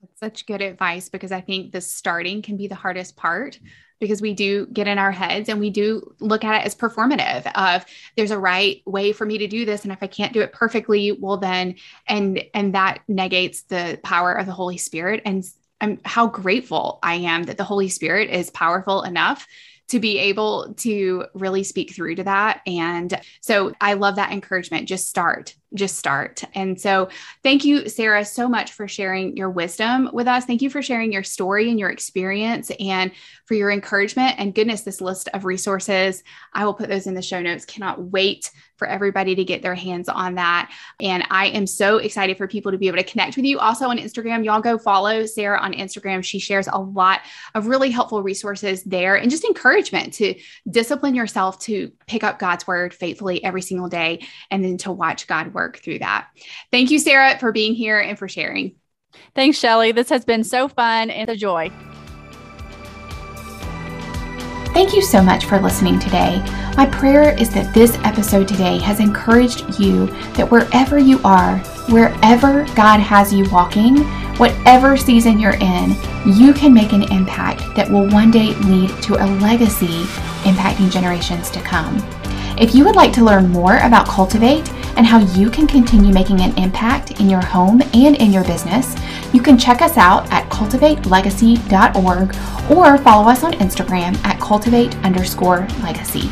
That's 0.00 0.18
such 0.18 0.46
good 0.46 0.62
advice 0.62 1.10
because 1.10 1.30
I 1.30 1.42
think 1.42 1.72
the 1.72 1.80
starting 1.80 2.40
can 2.40 2.56
be 2.56 2.68
the 2.68 2.74
hardest 2.74 3.16
part 3.16 3.60
because 4.02 4.20
we 4.20 4.34
do 4.34 4.66
get 4.66 4.88
in 4.88 4.98
our 4.98 5.12
heads 5.12 5.48
and 5.48 5.60
we 5.60 5.70
do 5.70 6.12
look 6.18 6.42
at 6.42 6.60
it 6.60 6.66
as 6.66 6.74
performative 6.74 7.46
of 7.54 7.86
there's 8.16 8.32
a 8.32 8.38
right 8.38 8.82
way 8.84 9.12
for 9.12 9.24
me 9.24 9.38
to 9.38 9.46
do 9.46 9.64
this 9.64 9.84
and 9.84 9.92
if 9.92 10.02
I 10.02 10.08
can't 10.08 10.32
do 10.32 10.40
it 10.40 10.52
perfectly 10.52 11.12
well 11.12 11.36
then 11.36 11.76
and 12.08 12.42
and 12.52 12.74
that 12.74 12.98
negates 13.06 13.62
the 13.62 14.00
power 14.02 14.32
of 14.32 14.46
the 14.46 14.52
Holy 14.52 14.76
Spirit 14.76 15.22
and 15.24 15.44
I'm 15.80 16.00
how 16.04 16.26
grateful 16.26 16.98
I 17.00 17.14
am 17.14 17.44
that 17.44 17.58
the 17.58 17.64
Holy 17.64 17.88
Spirit 17.88 18.28
is 18.28 18.50
powerful 18.50 19.02
enough 19.02 19.46
to 19.88 20.00
be 20.00 20.18
able 20.18 20.74
to 20.78 21.26
really 21.34 21.62
speak 21.62 21.94
through 21.94 22.16
to 22.16 22.24
that. 22.24 22.60
And 22.66 23.20
so 23.40 23.72
I 23.80 23.92
love 23.92 24.16
that 24.16 24.32
encouragement. 24.32 24.88
Just 24.88 25.08
start, 25.08 25.54
just 25.74 25.98
start. 25.98 26.44
And 26.54 26.80
so 26.80 27.08
thank 27.42 27.64
you, 27.64 27.88
Sarah, 27.88 28.24
so 28.24 28.48
much 28.48 28.72
for 28.72 28.86
sharing 28.88 29.36
your 29.36 29.50
wisdom 29.50 30.10
with 30.12 30.26
us. 30.26 30.44
Thank 30.44 30.62
you 30.62 30.70
for 30.70 30.82
sharing 30.82 31.12
your 31.12 31.22
story 31.22 31.70
and 31.70 31.78
your 31.78 31.90
experience 31.90 32.70
and 32.78 33.12
for 33.46 33.54
your 33.54 33.70
encouragement. 33.70 34.36
And 34.38 34.54
goodness, 34.54 34.82
this 34.82 35.00
list 35.00 35.28
of 35.34 35.44
resources, 35.44 36.22
I 36.52 36.64
will 36.64 36.74
put 36.74 36.88
those 36.88 37.06
in 37.06 37.14
the 37.14 37.22
show 37.22 37.40
notes. 37.40 37.64
Cannot 37.64 38.02
wait 38.02 38.50
for 38.82 38.88
everybody 38.88 39.36
to 39.36 39.44
get 39.44 39.62
their 39.62 39.76
hands 39.76 40.08
on 40.08 40.34
that. 40.34 40.72
And 41.00 41.24
I 41.30 41.46
am 41.48 41.68
so 41.68 41.98
excited 41.98 42.36
for 42.36 42.48
people 42.48 42.72
to 42.72 42.78
be 42.78 42.88
able 42.88 42.98
to 42.98 43.04
connect 43.04 43.36
with 43.36 43.44
you. 43.44 43.60
Also 43.60 43.86
on 43.86 43.96
Instagram, 43.96 44.44
y'all 44.44 44.60
go 44.60 44.76
follow 44.76 45.24
Sarah 45.24 45.60
on 45.60 45.72
Instagram. 45.72 46.24
She 46.24 46.40
shares 46.40 46.66
a 46.66 46.80
lot 46.80 47.20
of 47.54 47.68
really 47.68 47.90
helpful 47.90 48.24
resources 48.24 48.82
there 48.82 49.14
and 49.14 49.30
just 49.30 49.44
encouragement 49.44 50.14
to 50.14 50.34
discipline 50.68 51.14
yourself 51.14 51.60
to 51.60 51.92
pick 52.08 52.24
up 52.24 52.40
God's 52.40 52.66
word 52.66 52.92
faithfully 52.92 53.44
every 53.44 53.62
single 53.62 53.88
day 53.88 54.26
and 54.50 54.64
then 54.64 54.78
to 54.78 54.90
watch 54.90 55.28
God 55.28 55.54
work 55.62 55.78
through 55.78 56.00
that. 56.00 56.28
Thank 56.70 56.90
you, 56.90 56.98
Sarah, 56.98 57.38
for 57.38 57.52
being 57.52 57.74
here 57.74 58.00
and 58.00 58.18
for 58.18 58.28
sharing. 58.28 58.74
Thanks, 59.34 59.58
Shelly. 59.58 59.92
This 59.92 60.08
has 60.08 60.24
been 60.24 60.42
so 60.42 60.68
fun 60.68 61.10
and 61.10 61.30
a 61.30 61.36
joy. 61.36 61.70
Thank 64.74 64.94
you 64.94 65.02
so 65.02 65.22
much 65.22 65.44
for 65.44 65.60
listening 65.60 65.98
today. 66.00 66.42
My 66.76 66.86
prayer 66.86 67.38
is 67.38 67.50
that 67.50 67.74
this 67.74 67.96
episode 68.04 68.48
today 68.48 68.78
has 68.78 69.00
encouraged 69.00 69.78
you 69.78 70.06
that 70.32 70.50
wherever 70.50 70.98
you 70.98 71.20
are, 71.24 71.58
wherever 71.90 72.64
God 72.74 72.98
has 72.98 73.32
you 73.32 73.48
walking, 73.50 73.98
whatever 74.38 74.96
season 74.96 75.38
you're 75.38 75.60
in, 75.60 75.94
you 76.26 76.54
can 76.54 76.72
make 76.72 76.94
an 76.94 77.02
impact 77.12 77.60
that 77.76 77.90
will 77.90 78.08
one 78.08 78.30
day 78.30 78.54
lead 78.64 78.88
to 79.02 79.22
a 79.22 79.26
legacy 79.40 80.04
impacting 80.44 80.90
generations 80.90 81.50
to 81.50 81.60
come. 81.60 81.98
If 82.58 82.74
you 82.74 82.84
would 82.84 82.96
like 82.96 83.12
to 83.14 83.24
learn 83.24 83.48
more 83.48 83.78
about 83.78 84.06
Cultivate 84.06 84.70
and 84.96 85.06
how 85.06 85.18
you 85.18 85.48
can 85.50 85.66
continue 85.66 86.12
making 86.12 86.40
an 86.40 86.56
impact 86.58 87.18
in 87.18 87.30
your 87.30 87.40
home 87.40 87.80
and 87.94 88.14
in 88.16 88.30
your 88.30 88.44
business, 88.44 88.94
you 89.32 89.40
can 89.40 89.56
check 89.56 89.80
us 89.80 89.96
out 89.96 90.30
at 90.30 90.48
cultivatelegacy.org 90.50 92.36
or 92.70 92.98
follow 92.98 93.28
us 93.28 93.42
on 93.42 93.52
Instagram 93.54 94.22
at 94.24 94.38
cultivate 94.38 94.94
underscore 94.96 95.66
legacy. 95.82 96.30